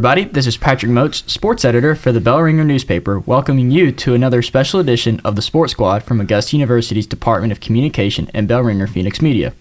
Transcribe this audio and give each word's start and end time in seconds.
Everybody. 0.00 0.24
This 0.24 0.46
is 0.46 0.56
Patrick 0.56 0.90
Motes, 0.90 1.30
sports 1.30 1.62
editor 1.62 1.94
for 1.94 2.10
the 2.10 2.22
Bell 2.22 2.40
Ringer 2.40 2.64
newspaper, 2.64 3.20
welcoming 3.20 3.70
you 3.70 3.92
to 3.92 4.14
another 4.14 4.40
special 4.40 4.80
edition 4.80 5.20
of 5.26 5.36
the 5.36 5.42
Sports 5.42 5.72
Squad 5.72 6.02
from 6.04 6.22
Augusta 6.22 6.56
University's 6.56 7.06
Department 7.06 7.52
of 7.52 7.60
Communication 7.60 8.30
and 8.32 8.48
Bell 8.48 8.62
Ringer 8.62 8.86
Phoenix 8.86 9.20
Media. 9.20 9.52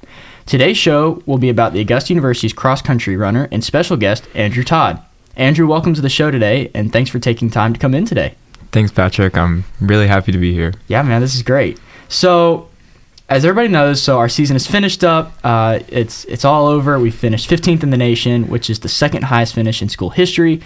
Today's 0.46 0.78
show 0.78 1.22
will 1.26 1.40
be 1.40 1.50
about 1.50 1.74
the 1.74 1.82
Augusta 1.82 2.14
University's 2.14 2.54
cross 2.54 2.82
country 2.82 3.18
runner 3.18 3.50
and 3.52 3.62
special 3.66 3.98
guest, 3.98 4.30
Andrew 4.34 4.64
Todd. 4.64 5.02
Andrew, 5.36 5.68
welcome 5.68 5.94
to 5.94 6.00
the 6.00 6.08
show 6.08 6.32
today, 6.32 6.72
and 6.74 6.94
thanks 6.94 7.10
for 7.10 7.20
taking 7.20 7.50
time 7.50 7.74
to 7.74 7.80
come 7.80 7.94
in 7.94 8.06
today. 8.06 8.36
Thanks, 8.72 8.94
Patrick. 8.94 9.38
I'm 9.38 9.66
really 9.82 10.08
happy 10.08 10.32
to 10.32 10.38
be 10.38 10.54
here. 10.54 10.74
Yeah, 10.88 11.04
man, 11.04 11.20
this 11.20 11.36
is 11.36 11.44
great. 11.44 11.82
So, 12.08 12.69
as 13.30 13.46
everybody 13.46 13.68
knows, 13.68 14.02
so 14.02 14.18
our 14.18 14.28
season 14.28 14.56
is 14.56 14.66
finished 14.68 15.04
up. 15.04 15.34
Uh, 15.44 15.80
it's 15.88 16.26
it's 16.26 16.44
all 16.44 16.68
over. 16.68 17.00
We 17.00 17.12
finished 17.12 17.50
15th 17.50 17.84
in 17.84 17.92
the 17.92 17.98
nation, 17.98 18.48
which 18.50 18.70
is 18.70 18.80
the 18.80 18.90
second 18.90 19.24
highest 19.24 19.54
finish 19.56 19.82
in 19.82 19.90
school 19.90 20.10
history. 20.10 20.62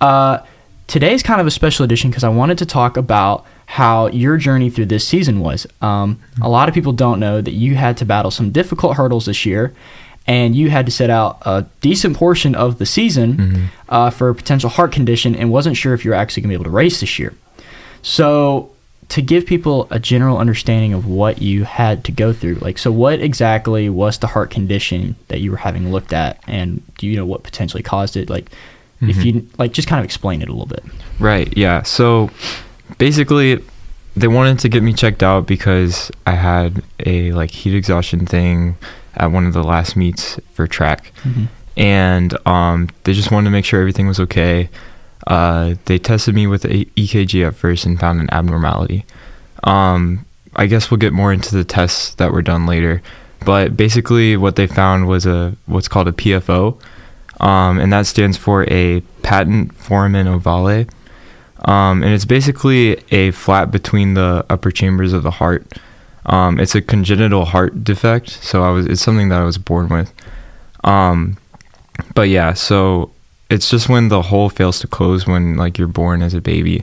Uh, 0.00 0.40
today's 0.88 1.22
kind 1.22 1.40
of 1.40 1.46
a 1.46 1.50
special 1.50 1.84
edition 1.84 2.10
because 2.10 2.24
I 2.24 2.28
wanted 2.28 2.58
to 2.58 2.66
talk 2.66 2.96
about 2.96 3.46
how 3.66 4.08
your 4.08 4.36
journey 4.36 4.68
through 4.68 4.86
this 4.86 5.06
season 5.06 5.40
was. 5.40 5.66
Um, 5.80 6.20
a 6.42 6.48
lot 6.48 6.68
of 6.68 6.74
people 6.74 6.92
don't 6.92 7.20
know 7.20 7.40
that 7.40 7.52
you 7.52 7.76
had 7.76 7.96
to 7.98 8.04
battle 8.04 8.30
some 8.30 8.50
difficult 8.50 8.96
hurdles 8.96 9.26
this 9.26 9.46
year, 9.46 9.72
and 10.26 10.56
you 10.56 10.70
had 10.70 10.84
to 10.86 10.92
set 10.92 11.08
out 11.08 11.38
a 11.42 11.64
decent 11.80 12.16
portion 12.16 12.54
of 12.56 12.78
the 12.78 12.86
season 12.86 13.36
Mm-hmm. 13.36 13.64
uh, 13.88 14.10
for 14.10 14.28
a 14.28 14.34
potential 14.34 14.68
heart 14.68 14.90
condition, 14.92 15.36
and 15.36 15.52
wasn't 15.52 15.76
sure 15.76 15.94
if 15.94 16.04
you 16.04 16.10
were 16.10 16.16
actually 16.16 16.42
going 16.42 16.50
to 16.50 16.58
be 16.58 16.62
able 16.62 16.70
to 16.70 16.76
race 16.76 16.98
this 17.00 17.18
year. 17.18 17.32
So, 18.02 18.71
to 19.12 19.20
give 19.22 19.44
people 19.46 19.86
a 19.90 19.98
general 19.98 20.38
understanding 20.38 20.92
of 20.94 21.06
what 21.06 21.40
you 21.42 21.64
had 21.64 22.02
to 22.04 22.12
go 22.12 22.32
through, 22.32 22.54
like, 22.56 22.78
so 22.78 22.90
what 22.90 23.20
exactly 23.20 23.88
was 23.90 24.18
the 24.18 24.26
heart 24.26 24.50
condition 24.50 25.16
that 25.28 25.40
you 25.40 25.50
were 25.50 25.56
having 25.58 25.92
looked 25.92 26.12
at, 26.14 26.38
and 26.46 26.82
do 26.96 27.06
you 27.06 27.16
know 27.16 27.26
what 27.26 27.42
potentially 27.42 27.82
caused 27.82 28.16
it? 28.16 28.30
Like, 28.30 28.50
if 29.02 29.16
Mhm. 29.16 29.24
you 29.24 29.46
like, 29.58 29.72
just 29.72 29.86
kind 29.88 29.98
of 29.98 30.04
explain 30.04 30.40
it 30.42 30.48
a 30.48 30.52
little 30.52 30.66
bit. 30.66 30.82
Right. 31.18 31.52
Yeah. 31.56 31.82
So 31.82 32.30
basically, 32.98 33.58
they 34.16 34.28
wanted 34.28 34.58
to 34.60 34.68
get 34.68 34.82
me 34.82 34.92
checked 34.92 35.22
out 35.22 35.46
because 35.46 36.10
I 36.26 36.32
had 36.32 36.82
a 37.04 37.32
like 37.32 37.50
heat 37.50 37.74
exhaustion 37.74 38.26
thing 38.26 38.76
at 39.16 39.30
one 39.32 39.44
of 39.46 39.52
the 39.52 39.62
last 39.64 39.96
meets 39.96 40.38
for 40.54 40.66
track, 40.66 41.12
and 41.76 42.36
um, 42.46 42.88
they 43.04 43.12
just 43.12 43.30
wanted 43.30 43.46
to 43.46 43.50
make 43.50 43.64
sure 43.64 43.80
everything 43.80 44.06
was 44.06 44.20
okay. 44.20 44.68
Uh, 45.26 45.74
they 45.84 45.98
tested 45.98 46.34
me 46.34 46.46
with 46.46 46.64
a 46.64 46.84
EKG 46.96 47.46
at 47.46 47.54
first 47.54 47.84
and 47.84 47.98
found 47.98 48.20
an 48.20 48.30
abnormality. 48.32 49.04
Um, 49.64 50.26
I 50.56 50.66
guess 50.66 50.90
we'll 50.90 50.98
get 50.98 51.12
more 51.12 51.32
into 51.32 51.54
the 51.54 51.64
tests 51.64 52.14
that 52.16 52.32
were 52.32 52.42
done 52.42 52.66
later, 52.66 53.02
but 53.44 53.76
basically, 53.76 54.36
what 54.36 54.56
they 54.56 54.66
found 54.66 55.08
was 55.08 55.26
a 55.26 55.56
what's 55.66 55.88
called 55.88 56.08
a 56.08 56.12
PFO, 56.12 56.80
um, 57.40 57.78
and 57.78 57.92
that 57.92 58.06
stands 58.06 58.36
for 58.36 58.64
a 58.70 59.00
patent 59.22 59.74
foramen 59.74 60.26
ovale. 60.26 60.88
Um, 61.64 62.02
and 62.02 62.12
it's 62.12 62.24
basically 62.24 63.02
a 63.12 63.30
flap 63.30 63.70
between 63.70 64.14
the 64.14 64.44
upper 64.50 64.72
chambers 64.72 65.12
of 65.12 65.22
the 65.22 65.30
heart. 65.30 65.64
Um, 66.26 66.58
it's 66.58 66.74
a 66.74 66.82
congenital 66.82 67.44
heart 67.44 67.84
defect, 67.84 68.30
so 68.30 68.62
I 68.62 68.70
was 68.70 68.86
it's 68.86 69.00
something 69.00 69.28
that 69.28 69.40
I 69.40 69.44
was 69.44 69.58
born 69.58 69.88
with. 69.88 70.12
Um, 70.84 71.36
but 72.14 72.28
yeah, 72.28 72.52
so 72.52 73.12
it's 73.52 73.68
just 73.68 73.88
when 73.88 74.08
the 74.08 74.22
hole 74.22 74.48
fails 74.48 74.80
to 74.80 74.86
close 74.86 75.26
when 75.26 75.56
like 75.56 75.76
you're 75.76 75.86
born 75.86 76.22
as 76.22 76.32
a 76.32 76.40
baby. 76.40 76.82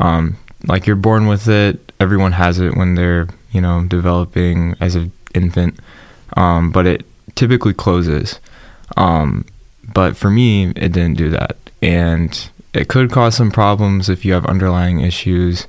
Um, 0.00 0.36
like 0.66 0.86
you're 0.86 0.96
born 0.96 1.28
with 1.28 1.48
it. 1.48 1.92
Everyone 2.00 2.32
has 2.32 2.58
it 2.58 2.76
when 2.76 2.96
they're 2.96 3.28
you 3.52 3.60
know 3.60 3.84
developing 3.84 4.74
as 4.80 4.96
an 4.96 5.12
infant, 5.32 5.78
um, 6.36 6.72
but 6.72 6.86
it 6.86 7.06
typically 7.36 7.72
closes. 7.72 8.40
Um, 8.96 9.44
but 9.94 10.16
for 10.16 10.28
me, 10.28 10.70
it 10.70 10.92
didn't 10.92 11.14
do 11.14 11.30
that, 11.30 11.56
and 11.80 12.50
it 12.74 12.88
could 12.88 13.12
cause 13.12 13.36
some 13.36 13.52
problems 13.52 14.08
if 14.08 14.24
you 14.24 14.32
have 14.32 14.44
underlying 14.46 15.00
issues. 15.00 15.68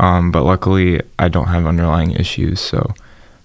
Um, 0.00 0.30
but 0.30 0.42
luckily, 0.42 1.02
I 1.18 1.28
don't 1.28 1.48
have 1.48 1.66
underlying 1.66 2.12
issues, 2.12 2.60
so 2.60 2.94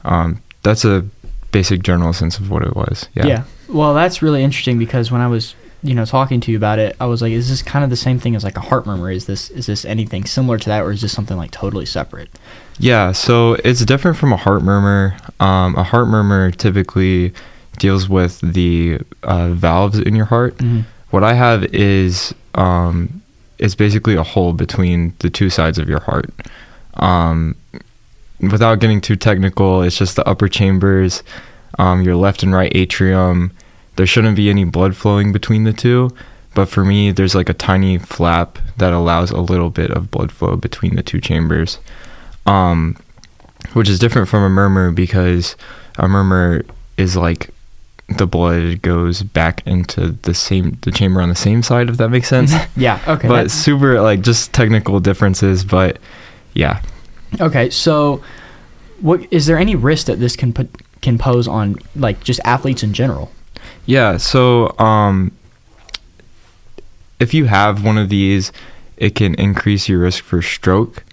um, 0.06 0.42
that's 0.64 0.86
a 0.86 1.06
basic 1.52 1.84
general 1.84 2.14
sense 2.14 2.40
of 2.40 2.50
what 2.50 2.64
it 2.64 2.76
was. 2.76 3.08
Yeah. 3.16 3.26
Yeah. 3.26 3.44
Well, 3.68 3.94
that's 3.94 4.22
really 4.22 4.44
interesting 4.44 4.78
because 4.78 5.12
when 5.12 5.22
I 5.22 5.28
was, 5.28 5.56
you 5.84 5.96
know, 5.96 6.06
talking 6.06 6.40
to 6.42 6.52
you 6.52 6.58
about 6.58 6.78
it, 6.80 6.96
I 7.00 7.06
was 7.06 7.22
like, 7.22 7.32
is 7.32 7.50
this 7.50 7.62
kind 7.62 7.84
of 7.84 7.90
the 7.90 7.96
same 7.96 8.20
thing 8.20 8.36
as 8.36 8.44
like 8.44 8.58
a 8.58 8.62
heart 8.62 8.86
murmur? 8.86 9.10
Is 9.12 9.26
this 9.26 9.50
is 9.50 9.66
this 9.66 9.84
anything 9.86 10.26
similar 10.26 10.58
to 10.60 10.70
that, 10.70 10.82
or 10.84 10.92
is 10.92 11.02
this 11.02 11.12
something 11.12 11.38
like 11.38 11.52
totally 11.52 11.86
separate? 11.86 12.30
Yeah, 12.78 13.12
so 13.12 13.54
it's 13.66 13.84
different 13.86 14.18
from 14.18 14.32
a 14.34 14.38
heart 14.38 14.62
murmur. 14.62 15.18
Um, 15.40 15.76
a 15.76 15.84
heart 15.84 16.08
murmur 16.08 16.52
typically 16.52 17.34
deals 17.78 18.08
with 18.08 18.40
the 18.42 19.00
uh, 19.24 19.50
valves 19.52 19.98
in 20.00 20.16
your 20.16 20.26
heart. 20.26 20.58
Mhm. 20.58 20.84
What 21.10 21.24
I 21.24 21.34
have 21.34 21.64
is 21.74 22.34
um, 22.56 23.22
it's 23.58 23.76
basically 23.76 24.16
a 24.16 24.24
hole 24.24 24.54
between 24.54 25.14
the 25.20 25.30
two 25.30 25.50
sides 25.50 25.78
of 25.78 25.90
your 25.90 26.00
heart. 26.02 26.30
Um, 26.96 27.56
without 28.40 28.80
getting 28.80 29.02
too 29.02 29.16
technical, 29.16 29.82
it's 29.82 29.98
just 29.98 30.16
the 30.16 30.28
upper 30.28 30.48
chambers, 30.48 31.24
um, 31.80 32.02
your 32.02 32.16
left 32.16 32.44
and 32.44 32.54
right 32.54 32.72
atrium. 32.76 33.52
There 34.02 34.08
shouldn't 34.08 34.36
be 34.36 34.50
any 34.50 34.64
blood 34.64 34.96
flowing 34.96 35.32
between 35.32 35.64
the 35.64 35.74
two, 35.74 36.10
but 36.56 36.66
for 36.66 36.84
me, 36.84 37.12
there's 37.12 37.36
like 37.36 37.50
a 37.50 37.54
tiny 37.54 38.00
flap 38.00 38.58
that 38.78 38.94
allows 38.94 39.30
a 39.30 39.40
little 39.40 39.70
bit 39.70 39.92
of 39.92 40.10
blood 40.10 40.32
flow 40.32 40.56
between 40.56 40.96
the 40.96 41.04
two 41.04 41.22
chambers, 41.22 41.78
um, 42.48 42.98
which 43.74 43.88
is 43.88 44.00
different 44.00 44.28
from 44.28 44.42
a 44.42 44.50
murmur 44.50 44.90
because 44.90 45.56
a 46.00 46.08
murmur 46.08 46.66
is 46.98 47.16
like 47.16 47.52
the 48.18 48.26
blood 48.26 48.82
goes 48.82 49.22
back 49.22 49.62
into 49.68 50.14
the 50.24 50.34
same 50.34 50.80
the 50.82 50.92
chamber 50.92 51.22
on 51.22 51.30
the 51.30 51.36
same 51.36 51.62
side 51.62 51.88
if 51.88 51.98
that 51.98 52.10
makes 52.10 52.28
sense 52.28 52.56
Yeah. 52.76 53.00
Okay. 53.08 53.28
but 53.28 53.52
super 53.52 54.02
like 54.02 54.22
just 54.22 54.52
technical 54.52 55.00
differences 55.00 55.64
but 55.64 56.00
yeah 56.56 56.82
okay. 57.40 57.70
So, 57.70 58.24
what 59.00 59.32
is 59.32 59.46
there 59.46 59.60
any 59.60 59.76
risk 59.76 60.08
that 60.08 60.20
this 60.20 60.36
can 60.36 60.54
put 60.54 60.72
can 61.04 61.20
pose 61.20 61.48
on 61.48 61.76
like 61.96 62.24
just 62.24 62.40
athletes 62.46 62.82
in 62.82 62.94
general? 62.94 63.32
Yeah 63.86 64.18
so 64.18 64.76
um 64.80 65.32
if 67.20 67.34
you 67.34 67.46
have 67.46 67.84
one 67.84 67.98
of 67.98 68.10
these 68.10 68.52
it 68.98 69.16
can 69.16 69.34
increase 69.36 69.90
your 69.90 70.00
risk 70.00 70.24
for 70.24 70.42
stroke. 70.42 71.04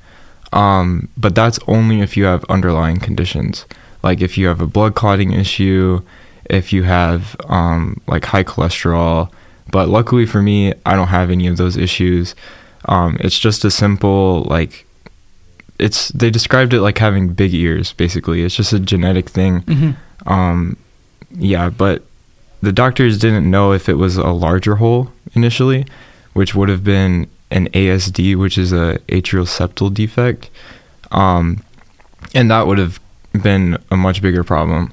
Um 0.52 1.08
but 1.16 1.34
that's 1.34 1.58
only 1.66 2.00
if 2.00 2.16
you 2.16 2.24
have 2.24 2.44
underlying 2.44 2.98
conditions. 2.98 3.64
Like 4.02 4.20
if 4.20 4.36
you 4.38 4.46
have 4.48 4.60
a 4.60 4.66
blood 4.66 4.94
clotting 4.94 5.32
issue 5.32 6.02
if 6.46 6.72
you 6.72 6.82
have 6.84 7.36
um 7.48 8.00
like 8.06 8.24
high 8.26 8.44
cholesterol. 8.44 9.30
But 9.70 9.88
luckily 9.88 10.24
for 10.26 10.40
me 10.42 10.72
i 10.86 10.96
don't 10.96 11.08
have 11.08 11.30
any 11.30 11.46
of 11.46 11.56
those 11.56 11.76
issues. 11.76 12.34
Um 12.86 13.16
it's 13.20 13.38
just 13.38 13.64
a 13.64 13.70
simple 13.70 14.44
like 14.44 14.86
it's 15.78 16.08
they 16.08 16.30
described 16.30 16.72
it 16.74 16.80
like 16.80 16.98
having 16.98 17.28
big 17.34 17.54
ears 17.54 17.92
basically. 17.92 18.42
It's 18.42 18.54
just 18.54 18.72
a 18.72 18.80
genetic 18.80 19.28
thing. 19.28 19.62
Mm-hmm. 19.62 20.28
um 20.32 20.76
yeah 21.36 21.68
but 21.68 22.02
the 22.60 22.72
doctors 22.72 23.18
didn't 23.18 23.48
know 23.50 23.72
if 23.72 23.88
it 23.88 23.94
was 23.94 24.16
a 24.16 24.30
larger 24.30 24.76
hole 24.76 25.12
initially 25.34 25.86
which 26.32 26.54
would 26.54 26.68
have 26.68 26.84
been 26.84 27.28
an 27.50 27.68
asd 27.70 28.36
which 28.36 28.58
is 28.58 28.72
a 28.72 28.98
atrial 29.08 29.46
septal 29.46 29.92
defect 29.92 30.50
um 31.10 31.62
and 32.34 32.50
that 32.50 32.66
would 32.66 32.78
have 32.78 33.00
been 33.42 33.78
a 33.90 33.96
much 33.96 34.20
bigger 34.20 34.44
problem 34.44 34.92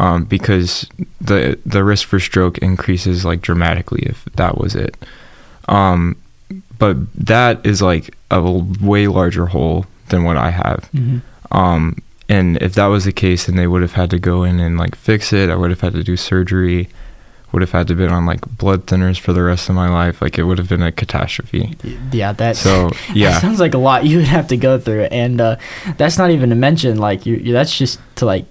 um, 0.00 0.24
because 0.24 0.86
the 1.20 1.58
the 1.66 1.84
risk 1.84 2.08
for 2.08 2.18
stroke 2.18 2.56
increases 2.58 3.24
like 3.24 3.42
dramatically 3.42 4.02
if 4.04 4.24
that 4.36 4.56
was 4.56 4.74
it. 4.74 4.96
Um, 5.68 6.16
but 6.78 6.96
that 7.14 7.64
is 7.66 7.82
like 7.82 8.16
a 8.30 8.40
way 8.40 9.08
larger 9.08 9.46
hole 9.46 9.84
than 10.08 10.24
what 10.24 10.38
I 10.38 10.50
have. 10.50 10.88
Mm-hmm. 10.94 11.56
Um, 11.56 12.02
and 12.30 12.56
if 12.62 12.74
that 12.74 12.86
was 12.86 13.04
the 13.04 13.12
case, 13.12 13.46
then 13.46 13.56
they 13.56 13.66
would 13.66 13.82
have 13.82 13.92
had 13.92 14.08
to 14.10 14.18
go 14.18 14.42
in 14.42 14.58
and 14.58 14.78
like 14.78 14.94
fix 14.94 15.32
it. 15.34 15.50
I 15.50 15.56
would 15.56 15.70
have 15.70 15.82
had 15.82 15.92
to 15.92 16.02
do 16.02 16.16
surgery. 16.16 16.88
Would 17.52 17.62
have 17.62 17.72
had 17.72 17.88
to 17.88 17.94
been 17.96 18.10
on 18.10 18.26
like 18.26 18.40
blood 18.58 18.86
thinners 18.86 19.18
for 19.18 19.32
the 19.32 19.42
rest 19.42 19.68
of 19.68 19.74
my 19.74 19.88
life. 19.88 20.22
Like 20.22 20.38
it 20.38 20.44
would 20.44 20.58
have 20.58 20.68
been 20.68 20.82
a 20.82 20.92
catastrophe. 20.92 21.76
Yeah. 22.12 22.32
That. 22.32 22.56
So 22.56 22.90
That 23.08 23.16
yeah, 23.16 23.40
sounds 23.40 23.58
like 23.58 23.74
a 23.74 23.78
lot 23.78 24.04
you 24.06 24.18
would 24.18 24.28
have 24.28 24.46
to 24.48 24.56
go 24.56 24.78
through, 24.78 25.04
and 25.04 25.40
uh, 25.40 25.56
that's 25.96 26.16
not 26.16 26.30
even 26.30 26.50
to 26.50 26.56
mention 26.56 26.98
like 26.98 27.26
you. 27.26 27.36
you- 27.36 27.52
That's 27.52 27.76
just 27.76 27.98
to 28.16 28.24
like 28.26 28.44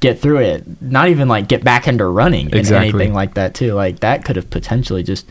get 0.00 0.18
through 0.18 0.38
it. 0.40 0.64
Not 0.82 1.08
even 1.08 1.28
like 1.28 1.48
get 1.48 1.64
back 1.64 1.88
into 1.88 2.04
running 2.06 2.52
and 2.54 2.70
anything 2.70 3.14
like 3.14 3.34
that 3.34 3.54
too. 3.54 3.72
Like 3.72 4.00
that 4.00 4.24
could 4.24 4.36
have 4.36 4.50
potentially 4.50 5.02
just 5.02 5.26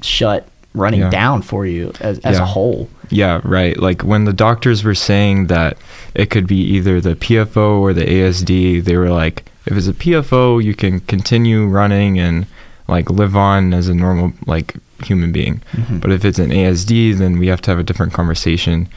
shut 0.00 0.46
running 0.74 1.00
Yeah. 1.00 1.10
down 1.10 1.42
for 1.42 1.64
you 1.66 1.92
as, 2.00 2.18
as 2.20 2.38
a 2.38 2.44
whole. 2.44 2.88
Yeah, 3.10 3.40
right. 3.44 3.78
Like 3.78 4.02
when 4.02 4.24
the 4.24 4.32
doctors 4.32 4.82
were 4.82 4.94
saying 4.94 5.46
that 5.46 5.76
it 6.14 6.30
could 6.30 6.46
be 6.46 6.56
either 6.56 7.00
the 7.00 7.14
PFO 7.14 7.78
or 7.80 7.92
the 7.92 8.04
ASD, 8.04 8.84
they 8.84 8.96
were 8.96 9.10
like, 9.10 9.44
if 9.66 9.76
it's 9.76 9.86
a 9.86 9.92
PFO, 9.92 10.62
you 10.62 10.74
can 10.74 11.00
continue 11.00 11.66
running 11.66 12.18
and 12.18 12.46
like 12.88 13.08
live 13.10 13.36
on 13.36 13.72
as 13.72 13.88
a 13.88 13.94
normal 13.94 14.32
like 14.46 14.74
human 15.04 15.32
being. 15.32 15.62
Mhm. 15.72 16.00
But 16.00 16.10
if 16.12 16.24
it's 16.24 16.38
an 16.38 16.50
ASD, 16.50 17.16
then 17.18 17.38
we 17.38 17.46
have 17.46 17.62
to 17.62 17.70
have 17.70 17.78
a 17.78 17.82
different 17.84 18.12
conversation. 18.12 18.88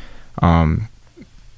Um, 0.41 0.87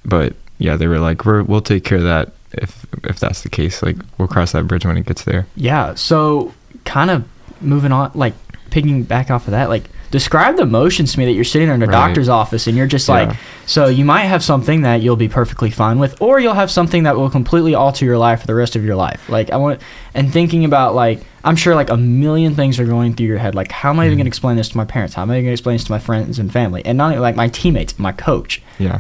but 0.06 0.34
yeah, 0.58 0.76
they 0.76 0.88
were 0.88 1.00
like, 1.00 1.26
we're, 1.26 1.44
we'll 1.44 1.62
take 1.62 1.84
care 1.86 1.98
of 1.98 2.04
that 2.04 2.32
if 2.54 2.86
if 3.06 3.20
that's 3.20 3.42
the 3.42 3.50
case. 3.50 3.82
Like 3.82 3.96
we'll 4.18 4.28
cross 4.28 4.52
that 4.52 4.68
bridge 4.68 4.86
when 4.86 4.98
it 4.98 5.06
gets 5.06 5.24
there. 5.24 5.48
Yeah. 5.56 5.96
So 5.96 6.54
kind 6.86 7.10
of 7.10 7.24
moving 7.62 7.92
on, 7.92 8.12
like 8.16 8.34
picking 8.70 9.04
back 9.04 9.32
off 9.32 9.48
of 9.48 9.52
that, 9.52 9.70
like 9.70 9.86
describe 10.12 10.56
the 10.58 10.64
emotions 10.64 11.14
to 11.14 11.20
me 11.20 11.26
that 11.26 11.34
you're 11.34 11.44
sitting 11.44 11.68
there 11.68 11.76
in 11.76 11.84
a 11.84 11.86
Right. 11.86 11.92
doctor's 11.92 12.30
office 12.30 12.66
and 12.68 12.76
you're 12.76 12.88
just 12.88 13.08
like, 13.08 13.30
so 13.66 13.88
you 13.88 14.04
might 14.06 14.24
have 14.26 14.44
something 14.44 14.82
that 14.82 15.02
you'll 15.02 15.16
be 15.16 15.30
perfectly 15.30 15.70
fine 15.70 16.00
with, 16.00 16.20
or 16.22 16.40
you'll 16.40 16.54
have 16.56 16.72
something 16.72 17.04
that 17.04 17.16
will 17.16 17.30
completely 17.30 17.76
alter 17.76 18.06
your 18.06 18.18
life 18.18 18.42
for 18.42 18.48
the 18.48 18.56
rest 18.56 18.76
of 18.76 18.84
your 18.84 18.96
life. 18.96 19.30
Like 19.30 19.52
I 19.52 19.58
want, 19.58 19.82
and 20.16 20.32
thinking 20.34 20.66
about 20.66 20.96
like, 20.96 21.22
I'm 21.44 21.56
sure 21.56 21.76
like 21.76 21.90
a 21.90 21.98
million 21.98 22.56
things 22.56 22.80
are 22.80 22.86
going 22.86 23.14
through 23.14 23.28
your 23.28 23.38
head. 23.38 23.54
Like, 23.56 23.72
how 23.72 23.92
am 23.92 24.00
I 24.00 24.06
even 24.06 24.16
Mhm. 24.16 24.20
going 24.22 24.26
to 24.26 24.30
explain 24.30 24.58
this 24.58 24.70
to 24.70 24.78
my 24.78 24.86
parents? 24.86 25.14
How 25.14 25.22
am 25.22 25.32
I 25.32 25.36
going 25.36 25.46
to 25.46 25.52
explain 25.52 25.76
this 25.76 25.84
to 25.86 25.92
my 25.92 26.00
friends 26.00 26.40
and 26.40 26.52
family? 26.52 26.82
And 26.86 26.98
not 26.98 27.12
even 27.12 27.22
like 27.22 27.36
my 27.36 27.48
teammates, 27.48 27.98
my 28.00 28.12
coach. 28.12 28.62
Yeah. 28.80 29.00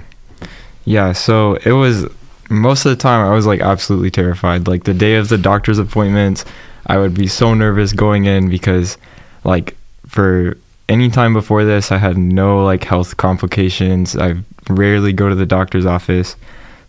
Yeah, 0.85 1.11
so 1.13 1.57
it 1.65 1.71
was 1.73 2.05
most 2.49 2.85
of 2.85 2.89
the 2.91 2.95
time 2.95 3.25
I 3.27 3.33
was 3.33 3.45
like 3.45 3.61
absolutely 3.61 4.09
terrified. 4.11 4.67
Like 4.67 4.83
the 4.85 4.93
day 4.93 5.15
of 5.15 5.29
the 5.29 5.37
doctor's 5.37 5.77
appointments, 5.79 6.45
I 6.87 6.97
would 6.97 7.13
be 7.13 7.27
so 7.27 7.53
nervous 7.53 7.93
going 7.93 8.25
in 8.25 8.49
because 8.49 8.97
like 9.43 9.75
for 10.07 10.57
any 10.89 11.09
time 11.09 11.33
before 11.33 11.63
this 11.63 11.91
I 11.91 11.97
had 11.97 12.17
no 12.17 12.63
like 12.63 12.83
health 12.83 13.15
complications. 13.17 14.17
I 14.17 14.35
rarely 14.69 15.13
go 15.13 15.29
to 15.29 15.35
the 15.35 15.45
doctor's 15.45 15.85
office. 15.85 16.35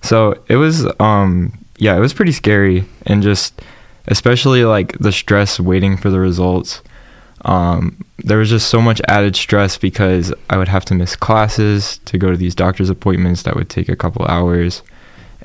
So 0.02 0.43
it 0.49 0.56
was 0.56 0.87
um 0.99 1.56
yeah, 1.79 1.97
it 1.97 2.00
was 2.00 2.12
pretty 2.12 2.32
scary 2.32 2.85
and 3.06 3.23
just 3.23 3.61
especially 4.08 4.64
like 4.64 4.99
the 4.99 5.12
stress 5.12 5.61
waiting 5.61 5.97
for 5.97 6.11
the 6.11 6.20
results. 6.20 6.82
Um, 7.44 8.05
there 8.19 8.38
was 8.38 8.50
just 8.50 8.69
so 8.69 8.82
much 8.82 9.00
added 9.08 9.35
stress 9.35 9.79
because 9.79 10.32
I 10.50 10.58
would 10.58 10.69
have 10.69 10.85
to 10.87 10.94
miss 10.94 11.17
classes 11.17 11.99
to 12.05 12.19
go 12.19 12.31
to 12.31 12.37
these 12.37 12.55
doctor's 12.55 12.91
appointments 12.91 13.44
that 13.44 13.56
would 13.56 13.70
take 13.70 13.88
a 13.88 13.97
couple 13.97 14.26
hours, 14.26 14.82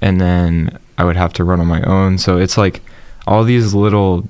and 0.01 0.19
then 0.19 0.77
I 0.97 1.05
would 1.05 1.15
have 1.15 1.31
to 1.33 1.43
run 1.43 1.61
on 1.61 1.67
my 1.67 1.81
own. 1.83 2.17
So 2.17 2.37
it's 2.37 2.57
like 2.57 2.81
all 3.27 3.43
these 3.43 3.73
little 3.73 4.27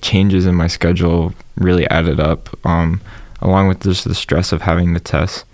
changes 0.00 0.46
in 0.46 0.54
my 0.54 0.68
schedule 0.68 1.34
really 1.56 1.88
added 1.88 2.20
up, 2.20 2.48
um, 2.64 3.00
along 3.42 3.68
with 3.68 3.82
just 3.82 4.04
the 4.04 4.14
stress 4.14 4.52
of 4.52 4.62
having 4.62 4.94
the 4.94 5.00
test. 5.00 5.44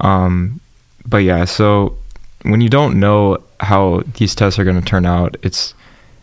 Um, 0.00 0.60
but 1.06 1.18
yeah, 1.18 1.44
so 1.44 1.96
when 2.42 2.60
you 2.60 2.68
don't 2.68 3.00
know 3.00 3.42
how 3.60 4.02
these 4.18 4.34
tests 4.34 4.58
are 4.58 4.64
going 4.64 4.80
to 4.80 4.86
turn 4.86 5.06
out, 5.06 5.36
it's 5.42 5.74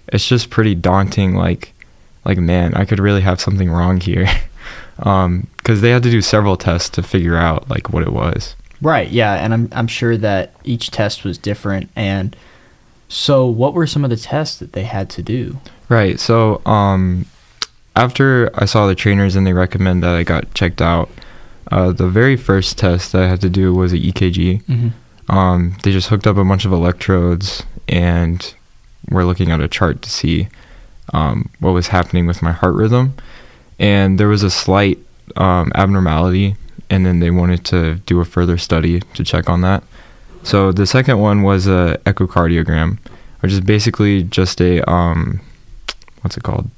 it's 0.07 0.27
just 0.27 0.49
pretty 0.49 0.75
daunting. 0.75 1.35
Like, 1.35 1.73
like 2.25 2.37
man, 2.37 2.73
I 2.75 2.85
could 2.85 2.99
really 2.99 3.21
have 3.21 3.41
something 3.41 3.69
wrong 3.69 3.99
here, 3.99 4.27
because 4.97 5.81
they 5.81 5.89
had 5.89 6.03
to 6.03 6.11
do 6.11 6.21
several 6.21 6.57
tests 6.57 6.89
to 6.91 7.03
figure 7.03 7.35
out 7.35 7.69
like 7.69 7.89
what 7.89 8.03
it 8.03 8.13
was. 8.13 8.55
Right. 8.81 9.09
Yeah, 9.09 9.33
and 9.33 9.53
I'm 9.53 9.69
I'm 9.71 9.87
sure 9.87 10.17
that 10.17 10.53
each 10.63 10.91
test 10.91 11.23
was 11.23 11.37
different. 11.37 11.89
And 11.95 12.35
so, 13.07 13.45
what 13.45 13.73
were 13.73 13.87
some 13.87 14.03
of 14.03 14.09
the 14.09 14.17
tests 14.17 14.57
that 14.59 14.73
they 14.73 14.83
had 14.83 15.09
to 15.11 15.21
do? 15.21 15.59
Right. 15.89 16.19
So, 16.19 16.61
um, 16.65 17.25
after 17.95 18.49
I 18.53 18.65
saw 18.65 18.87
the 18.87 18.95
trainers 18.95 19.35
and 19.35 19.45
they 19.45 19.53
recommend 19.53 20.03
that 20.03 20.15
I 20.15 20.23
got 20.23 20.53
checked 20.53 20.81
out, 20.81 21.09
uh, 21.71 21.91
the 21.91 22.07
very 22.07 22.35
first 22.35 22.77
test 22.77 23.11
that 23.11 23.23
I 23.23 23.27
had 23.27 23.41
to 23.41 23.49
do 23.49 23.73
was 23.73 23.93
an 23.93 23.99
EKG. 23.99 24.63
Mm-hmm. 24.63 25.31
Um, 25.31 25.77
they 25.83 25.91
just 25.91 26.09
hooked 26.09 26.27
up 26.27 26.37
a 26.37 26.43
bunch 26.43 26.65
of 26.65 26.73
electrodes 26.73 27.63
and 27.87 28.53
we're 29.09 29.25
looking 29.25 29.51
at 29.51 29.61
a 29.61 29.67
chart 29.67 30.01
to 30.01 30.09
see 30.09 30.47
um, 31.13 31.49
what 31.59 31.71
was 31.71 31.87
happening 31.87 32.27
with 32.27 32.41
my 32.41 32.51
heart 32.51 32.75
rhythm. 32.75 33.13
And 33.79 34.19
there 34.19 34.27
was 34.27 34.43
a 34.43 34.51
slight 34.51 34.99
um, 35.35 35.71
abnormality, 35.75 36.55
and 36.89 37.05
then 37.05 37.19
they 37.19 37.31
wanted 37.31 37.65
to 37.65 37.95
do 38.05 38.19
a 38.19 38.25
further 38.25 38.57
study 38.57 38.99
to 38.99 39.23
check 39.23 39.49
on 39.49 39.61
that. 39.61 39.83
So 40.43 40.71
the 40.71 40.85
second 40.85 41.19
one 41.19 41.41
was 41.41 41.67
a 41.67 41.99
echocardiogram, 42.05 42.99
which 43.39 43.51
is 43.51 43.61
basically 43.61 44.23
just 44.23 44.61
a 44.61 44.87
um, 44.89 45.41
what's 46.21 46.37
it 46.37 46.43
called? 46.43 46.69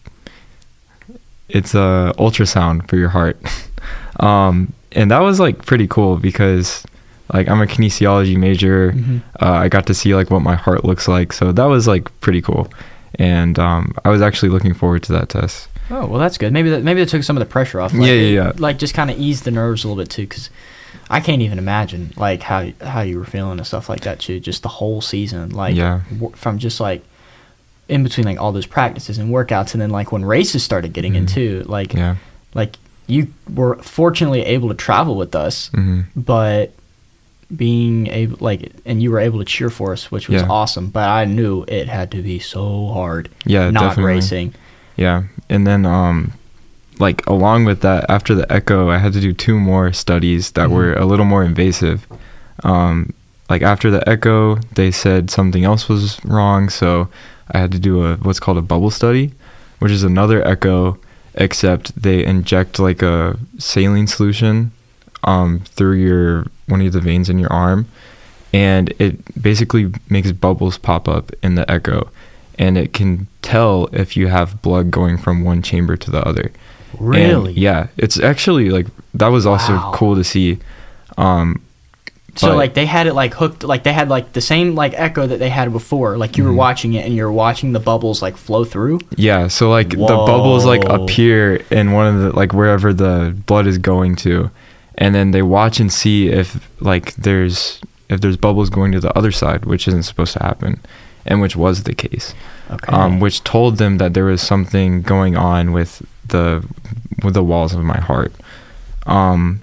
It's 1.50 1.74
a 1.76 2.14
ultrasound 2.18 2.88
for 2.90 2.96
your 2.98 3.10
heart. 3.10 3.38
um, 4.20 4.74
and 4.92 5.12
that 5.12 5.20
was 5.20 5.40
like 5.40 5.66
pretty 5.66 5.88
cool 5.88 6.18
because 6.18 6.86
like 7.34 7.48
I'm 7.50 7.62
a 7.62 7.66
kinesiology 7.66 8.38
major. 8.38 8.92
Mhm. 8.94 9.22
Uh, 9.42 9.52
I 9.52 9.70
got 9.70 9.86
to 9.88 9.94
see 9.94 10.16
like 10.16 10.30
what 10.30 10.42
my 10.42 10.56
heart 10.56 10.86
looks 10.86 11.08
like, 11.08 11.34
so 11.34 11.52
that 11.52 11.66
was 11.66 11.88
like 11.88 12.18
pretty 12.22 12.42
cool. 12.42 12.72
And 13.16 13.58
um, 13.60 13.94
I 14.06 14.10
was 14.10 14.22
actually 14.22 14.50
looking 14.50 14.74
forward 14.74 15.04
to 15.04 15.14
that 15.14 15.30
test. 15.30 15.68
Oh 15.90 16.06
well, 16.08 16.20
that's 16.20 16.38
good. 16.38 16.54
Maybe 16.54 16.70
that 16.70 16.84
maybe 16.84 17.02
that 17.02 17.10
took 17.10 17.24
some 17.24 17.36
of 17.38 17.40
the 17.42 17.46
pressure 17.52 17.82
off. 17.82 17.94
Yeah, 17.94 18.00
Like, 18.00 18.08
yeah, 18.08 18.14
it- 18.16 18.34
yeah. 18.34 18.52
Like 18.58 18.78
just 18.78 18.94
kind 18.94 19.12
of 19.12 19.18
ease 19.20 19.42
the 19.42 19.52
nerves 19.52 19.84
a 19.84 19.88
little 19.88 20.02
bit 20.02 20.10
too, 20.10 20.24
because 20.24 20.50
I 21.10 21.20
can't 21.20 21.42
even 21.42 21.58
imagine 21.60 22.14
like 22.16 22.42
how 22.42 22.72
how 22.82 23.02
you 23.02 23.20
were 23.20 23.26
feeling 23.26 23.58
and 23.60 23.68
stuff 23.68 23.90
like 23.90 24.02
that 24.02 24.20
too. 24.20 24.40
Just 24.40 24.64
the 24.64 24.70
whole 24.70 25.02
season, 25.02 25.50
like 25.50 25.76
Yeah. 25.76 26.02
w- 26.12 26.36
from 26.36 26.58
just 26.58 26.80
like 26.80 27.04
in 27.90 28.04
between 28.04 28.26
like 28.26 28.40
all 28.40 28.52
those 28.52 28.66
practices 28.66 29.18
and 29.18 29.30
workouts, 29.32 29.74
and 29.74 29.82
then 29.82 29.90
like 29.90 30.12
when 30.12 30.24
races 30.26 30.64
started 30.64 30.94
getting 30.94 31.14
Mhm. 31.14 31.18
into 31.18 31.64
like 31.68 31.94
Yeah. 31.94 32.16
like 32.54 32.78
you 33.08 33.28
were 33.54 33.76
fortunately 33.82 34.42
able 34.44 34.70
to 34.70 34.76
travel 34.76 35.16
with 35.16 35.36
us, 35.36 35.70
hmm 35.74 36.02
but 36.16 36.72
being 37.56 38.08
able 38.08 38.38
like 38.40 38.72
and 38.86 39.04
you 39.04 39.12
were 39.12 39.20
able 39.20 39.40
to 39.40 39.46
cheer 39.46 39.70
for 39.70 39.92
us, 39.92 40.10
which 40.12 40.28
was 40.28 40.42
Yeah. 40.42 40.48
awesome. 40.50 40.88
But 40.88 41.08
I 41.10 41.26
knew 41.26 41.66
it 41.68 41.88
had 41.88 42.10
to 42.12 42.22
be 42.22 42.40
so 42.40 42.88
hard 42.94 43.30
Yeah, 43.46 43.70
not 43.70 43.82
definitely. 43.90 44.14
racing. 44.14 44.54
Yeah, 44.96 45.24
and 45.50 45.68
then 45.68 45.86
um, 45.86 46.32
like 47.00 47.26
along 47.28 47.66
with 47.66 47.82
that, 47.82 48.06
after 48.10 48.34
the 48.34 48.52
echo, 48.52 48.90
I 48.90 48.98
had 49.00 49.14
to 49.14 49.20
do 49.22 49.34
two 49.34 49.60
more 49.60 49.92
studies 49.94 50.52
that 50.52 50.70
Mhm. 50.70 50.72
were 50.72 50.94
a 50.94 51.06
little 51.06 51.26
more 51.26 51.44
invasive. 51.44 52.08
Um, 52.64 53.14
like 53.50 53.62
after 53.62 53.92
the 53.92 54.08
echo, 54.10 54.58
they 54.76 54.90
said 54.90 55.30
something 55.30 55.64
else 55.66 55.90
was 55.90 56.20
wrong, 56.24 56.70
so 56.70 57.08
I 57.52 57.60
had 57.60 57.72
to 57.74 57.80
do 57.80 58.06
a 58.06 58.16
what's 58.18 58.40
called 58.40 58.58
a 58.58 58.62
bubble 58.62 58.92
study, 58.92 59.34
which 59.80 59.92
is 59.92 60.04
another 60.04 60.46
echo, 60.48 60.98
except 61.36 62.00
they 62.02 62.26
inject 62.26 62.80
like 62.80 63.02
a 63.02 63.38
saline 63.58 64.08
solution 64.08 64.72
um, 65.24 65.62
through 65.66 65.98
your 65.98 66.46
one 66.68 66.82
of 66.82 66.94
the 66.94 67.00
veins 67.02 67.30
in 67.30 67.38
your 67.40 67.52
arm, 67.52 67.88
and 68.54 68.94
it 69.00 69.42
basically 69.42 69.92
makes 70.10 70.32
bubbles 70.32 70.78
pop 70.78 71.08
up 71.08 71.32
in 71.42 71.56
the 71.56 71.70
echo, 71.70 72.10
and 72.58 72.78
it 72.78 72.94
can 72.94 73.28
tell 73.42 73.90
if 73.92 74.16
you 74.16 74.28
have 74.28 74.62
blood 74.62 74.90
going 74.92 75.18
from 75.18 75.44
one 75.44 75.62
chamber 75.62 75.98
to 75.98 76.12
the 76.12 76.26
other. 76.28 76.52
And, 76.94 77.00
Really? 77.00 77.54
yeah, 77.54 77.88
it's 77.98 78.20
actually 78.20 78.70
like 78.70 78.86
that 79.16 79.28
was 79.30 79.46
also 79.46 79.74
Wow. 79.74 79.92
cool 79.96 80.16
to 80.16 80.24
see. 80.24 80.60
Um, 81.18 81.62
So 82.36 82.50
but- 82.50 82.58
like 82.58 82.74
they 82.74 82.86
had 82.88 83.06
it 83.08 83.14
like 83.14 83.34
hooked 83.36 83.64
like 83.64 83.84
they 83.84 83.94
had 83.94 84.10
like 84.10 84.34
the 84.34 84.42
same 84.42 84.74
like 84.74 84.94
echo 84.96 85.28
that 85.28 85.38
they 85.40 85.50
had 85.50 85.72
before. 85.72 86.18
Like 86.18 86.36
you 86.38 86.44
were 86.44 86.50
Mhm. 86.52 86.56
watching 86.56 86.94
it 86.94 87.06
and 87.06 87.14
you're 87.16 87.32
watching 87.32 87.74
the 87.74 87.80
bubbles 87.80 88.22
like 88.24 88.38
flow 88.38 88.66
through. 88.66 89.00
Yeah, 89.18 89.48
so 89.50 89.70
like 89.70 89.90
the 89.90 89.98
bubbles 89.98 90.66
like 90.66 90.84
appear 90.86 91.58
in 91.70 91.92
one 91.92 92.08
of 92.16 92.22
the 92.22 92.30
like 92.36 92.52
wherever 92.54 92.92
the 92.94 93.36
blood 93.46 93.68
is 93.68 93.78
going 93.78 94.16
to, 94.18 94.50
and 94.98 95.14
then 95.14 95.30
they 95.32 95.44
watch 95.44 95.80
and 95.80 95.94
see 95.94 96.30
if 96.30 96.68
like 96.82 97.14
there's 97.16 97.80
if 98.10 98.22
there's 98.22 98.38
bubbles 98.38 98.70
going 98.72 98.92
to 98.94 99.00
the 99.00 99.16
other 99.18 99.32
side, 99.32 99.66
which 99.66 99.88
isn't 99.88 100.04
supposed 100.04 100.34
to 100.34 100.42
happen, 100.44 100.80
and 101.28 101.40
which 101.40 101.56
was 101.56 101.84
the 101.84 101.94
case. 101.94 102.34
Okay. 102.72 102.92
Um, 102.92 103.20
which 103.20 103.44
told 103.44 103.78
them 103.78 103.98
that 104.00 104.14
there 104.16 104.26
was 104.26 104.42
something 104.42 105.04
going 105.04 105.38
on 105.38 105.72
with 105.72 106.02
the 106.28 106.64
with 107.24 107.36
the 107.36 107.44
walls 107.44 107.74
of 107.76 107.84
my 107.84 108.00
heart. 108.00 108.34
Um, 109.06 109.62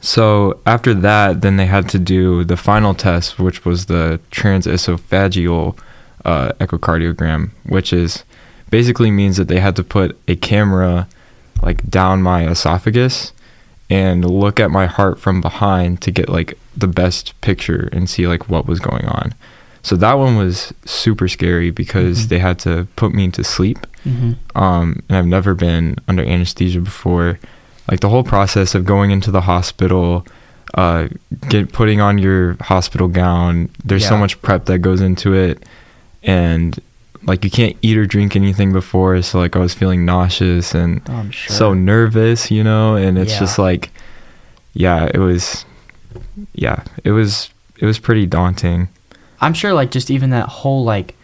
so 0.00 0.58
after 0.66 0.94
that, 0.94 1.40
then 1.42 1.56
they 1.56 1.66
had 1.66 1.88
to 1.90 1.98
do 1.98 2.44
the 2.44 2.56
final 2.56 2.94
test, 2.94 3.38
which 3.38 3.64
was 3.64 3.86
the 3.86 4.20
transesophageal 4.30 5.76
uh, 6.24 6.52
echocardiogram, 6.60 7.50
which 7.66 7.92
is 7.92 8.24
basically 8.70 9.10
means 9.10 9.36
that 9.36 9.48
they 9.48 9.60
had 9.60 9.76
to 9.76 9.84
put 9.84 10.18
a 10.28 10.36
camera 10.36 11.08
like 11.62 11.88
down 11.88 12.22
my 12.22 12.46
esophagus 12.48 13.32
and 13.90 14.24
look 14.24 14.60
at 14.60 14.70
my 14.70 14.86
heart 14.86 15.18
from 15.18 15.40
behind 15.40 16.00
to 16.02 16.10
get 16.10 16.28
like 16.28 16.58
the 16.76 16.86
best 16.86 17.38
picture 17.40 17.88
and 17.92 18.08
see 18.08 18.26
like 18.28 18.48
what 18.48 18.66
was 18.66 18.78
going 18.80 19.06
on. 19.06 19.34
So 19.82 19.96
that 19.96 20.14
one 20.14 20.36
was 20.36 20.72
super 20.84 21.28
scary 21.28 21.70
because 21.70 22.26
Mhm. 22.26 22.28
they 22.28 22.38
had 22.40 22.58
to 22.60 22.86
put 22.96 23.12
me 23.14 23.30
to 23.30 23.42
sleep 23.42 23.78
hmm 24.04 24.32
um, 24.54 25.02
and 25.08 25.16
I've 25.18 25.26
never 25.26 25.54
been 25.54 25.96
under 26.06 26.22
anesthesia 26.22 26.80
before. 26.80 27.38
Like 27.90 28.00
the 28.00 28.08
whole 28.08 28.24
process 28.24 28.74
of 28.74 28.84
going 28.84 29.10
into 29.10 29.30
the 29.30 29.40
hospital, 29.42 30.26
uh, 30.74 31.08
get 31.48 31.72
putting 31.72 32.00
on 32.00 32.18
your 32.18 32.56
hospital 32.60 33.08
gown. 33.08 33.70
There's 33.84 34.06
so 34.06 34.16
much 34.18 34.40
prep 34.42 34.66
that 34.66 34.80
goes 34.80 35.00
into 35.00 35.32
it, 35.34 35.64
and 36.22 36.78
like 37.24 37.44
you 37.44 37.50
can't 37.50 37.76
eat 37.82 37.96
or 37.96 38.06
drink 38.06 38.36
anything 38.36 38.72
before. 38.72 39.20
So 39.22 39.38
like 39.38 39.56
I 39.56 39.58
was 39.58 39.74
feeling 39.74 40.04
nauseous 40.04 40.74
and 40.74 41.00
I'm 41.08 41.30
sure. 41.30 41.54
so 41.54 41.74
nervous, 41.74 42.50
you 42.50 42.62
know. 42.62 42.94
And 42.96 43.18
it's 43.18 43.32
Yeah. 43.32 43.38
just 43.40 43.58
like, 43.58 43.90
yeah, 44.74 45.10
it 45.12 45.18
was, 45.18 45.64
yeah, 46.54 46.84
it 47.04 47.10
was 47.10 47.50
it 47.78 47.86
was 47.86 47.98
pretty 47.98 48.26
daunting. 48.26 48.88
I'm 49.40 49.54
sure 49.54 49.72
like 49.72 49.90
just 49.90 50.10
even 50.10 50.30
that 50.30 50.48
whole 50.48 50.84
like 50.84 51.14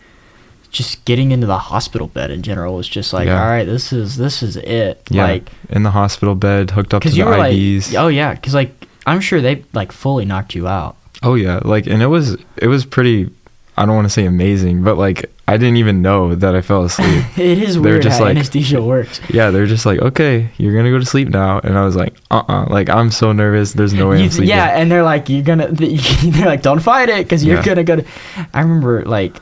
just 0.75 1.04
getting 1.04 1.31
into 1.31 1.47
the 1.47 1.57
hospital 1.59 2.09
bed 2.09 2.31
in 2.31 2.43
general 2.43 2.75
was 2.75 2.88
just 2.88 3.12
like 3.12 3.26
Yeah. 3.26 3.40
all 3.40 3.49
right 3.49 3.64
this 3.64 3.93
is 3.93 4.16
this 4.16 4.43
is 4.43 4.57
it 4.57 5.00
Yeah, 5.09 5.25
like 5.26 5.50
in 5.71 5.83
the 5.85 5.90
hospital 5.93 6.35
bed, 6.35 6.71
hooked 6.73 6.93
up 6.93 7.02
to 7.04 7.09
the 7.09 7.16
you 7.16 7.25
were 7.25 7.33
IVs. 7.33 7.93
like 7.95 8.02
oh 8.02 8.09
yeah 8.09 8.35
because 8.35 8.54
like 8.54 8.73
I'm 9.07 9.21
sure 9.21 9.40
they 9.40 9.64
like 9.73 9.93
fully 9.93 10.25
knocked 10.25 10.54
you 10.54 10.66
out 10.69 10.97
Oh 11.23 11.37
yeah, 11.37 11.61
like 11.64 11.87
and 11.87 12.02
it 12.02 12.09
was 12.09 12.37
it 12.59 12.66
was 12.66 12.85
pretty 12.85 13.31
I 13.76 13.87
don't 13.87 13.97
want 13.97 14.04
to 14.07 14.11
say 14.11 14.25
amazing, 14.26 14.85
but 14.85 14.97
like 14.99 15.31
I 15.49 15.57
didn't 15.57 15.78
even 15.78 16.00
know 16.02 16.35
that 16.37 16.54
I 16.54 16.61
fell 16.61 16.85
asleep. 16.85 17.25
it 17.38 17.59
is 17.59 17.75
They're 17.75 17.83
weird 17.83 18.02
just 18.02 18.19
how 18.19 18.25
like- 18.26 18.37
anesthesia 18.37 18.81
works. 18.83 19.21
yeah, 19.31 19.50
they're 19.50 19.66
just 19.66 19.85
like, 19.87 19.99
okay, 20.00 20.50
you're 20.59 20.75
gonna 20.76 20.90
go 20.90 20.99
to 20.99 21.04
sleep 21.07 21.28
now, 21.28 21.61
and 21.64 21.76
I 21.78 21.85
was 21.85 21.97
like, 21.97 22.14
uh, 22.31 22.43
uh 22.49 22.66
like 22.69 22.88
I'm 22.90 23.11
so 23.11 23.33
nervous. 23.33 23.73
There's 23.73 23.93
no 23.95 24.09
way 24.11 24.19
You- 24.19 24.25
I'm 24.25 24.31
sleeping. 24.31 24.49
yeah, 24.50 24.78
and 24.78 24.90
they're 24.93 25.02
like, 25.02 25.28
you're 25.28 25.43
gonna. 25.43 25.69
They're 25.73 26.47
like, 26.47 26.62
don't 26.62 26.81
fight 26.81 27.09
it 27.09 27.25
because 27.25 27.43
you're 27.45 27.57
Yeah. 27.57 27.64
gonna 27.64 27.85
go 27.85 27.97
to. 27.97 28.04
I 28.52 28.61
remember 28.61 29.02
like 29.04 29.37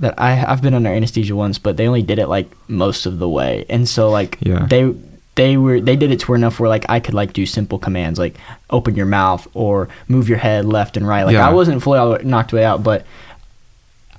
that. 0.00 0.14
I 0.20 0.44
I've 0.44 0.62
been 0.62 0.74
under 0.74 0.90
anesthesia 0.90 1.34
once, 1.36 1.58
but 1.58 1.76
they 1.76 1.86
only 1.86 2.02
did 2.02 2.18
it 2.18 2.28
like 2.28 2.50
most 2.68 3.06
of 3.06 3.18
the 3.18 3.28
way, 3.28 3.64
and 3.68 3.88
so 3.88 4.10
like 4.10 4.38
Yeah. 4.40 4.66
they 4.68 4.92
they 5.36 5.56
were 5.56 5.80
they 5.80 5.96
did 5.96 6.10
it 6.12 6.20
to 6.20 6.26
where 6.30 6.36
enough 6.36 6.60
where 6.60 6.68
like 6.68 6.86
I 6.88 7.00
could 7.00 7.14
like 7.14 7.32
do 7.32 7.44
simple 7.46 7.78
commands 7.78 8.18
like 8.18 8.34
open 8.70 8.94
your 8.94 9.06
mouth 9.06 9.46
or 9.54 9.88
move 10.08 10.28
your 10.28 10.38
head 10.38 10.64
left 10.64 10.96
and 10.96 11.06
right. 11.06 11.24
Like 11.24 11.34
Yeah. 11.34 11.48
I 11.48 11.52
wasn't 11.52 11.82
fully 11.82 11.98
all 11.98 12.18
knocked 12.22 12.52
way 12.52 12.64
out, 12.64 12.82
but. 12.82 13.04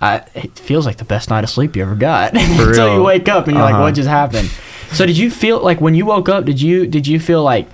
I, 0.02 0.24
it 0.36 0.60
feels 0.60 0.86
like 0.86 0.98
the 0.98 1.06
best 1.06 1.30
night 1.30 1.46
of 1.46 1.50
sleep 1.50 1.74
you 1.78 1.82
ever 1.82 1.96
got 1.96 2.34
until 2.36 2.96
you 2.96 3.02
wake 3.02 3.30
up 3.30 3.48
and 3.48 3.56
you're 3.56 3.64
like, 3.64 3.76
Uh-huh. 3.76 3.84
what 3.84 3.96
just 3.96 4.10
happened? 4.10 4.50
So 4.92 5.06
did 5.06 5.18
you 5.18 5.32
feel 5.32 5.62
like 5.62 5.80
when 5.80 5.96
you 5.96 6.06
woke 6.06 6.28
up? 6.28 6.44
Did 6.44 6.62
you 6.62 6.86
did 6.86 7.08
you 7.08 7.18
feel 7.18 7.42
like 7.44 7.66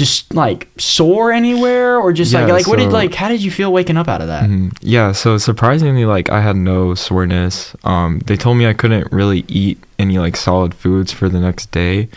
just 0.00 0.34
like 0.34 0.66
sore 0.78 1.30
anywhere 1.30 1.98
or 1.98 2.10
just 2.10 2.32
like 2.32 2.48
Yeah, 2.48 2.54
like 2.54 2.66
what 2.66 2.78
did 2.78 2.90
like 2.90 3.12
how 3.12 3.28
did 3.28 3.42
you 3.42 3.50
feel 3.50 3.70
waking 3.70 3.98
up 3.98 4.08
out 4.08 4.22
of 4.22 4.28
that? 4.28 4.44
Mhm. 4.48 4.74
Yeah, 4.80 5.12
so 5.12 5.36
surprisingly, 5.36 6.06
like 6.06 6.30
I 6.30 6.40
had 6.40 6.56
no 6.56 6.94
soreness. 6.94 7.76
Um, 7.84 8.20
they 8.20 8.34
told 8.38 8.56
me 8.56 8.66
I 8.66 8.72
couldn't 8.72 9.12
really 9.12 9.44
eat 9.46 9.78
any 9.98 10.18
like 10.18 10.38
solid 10.38 10.72
foods 10.74 11.12
for 11.12 11.28
the 11.28 11.38
next 11.38 11.70
day. 11.70 12.08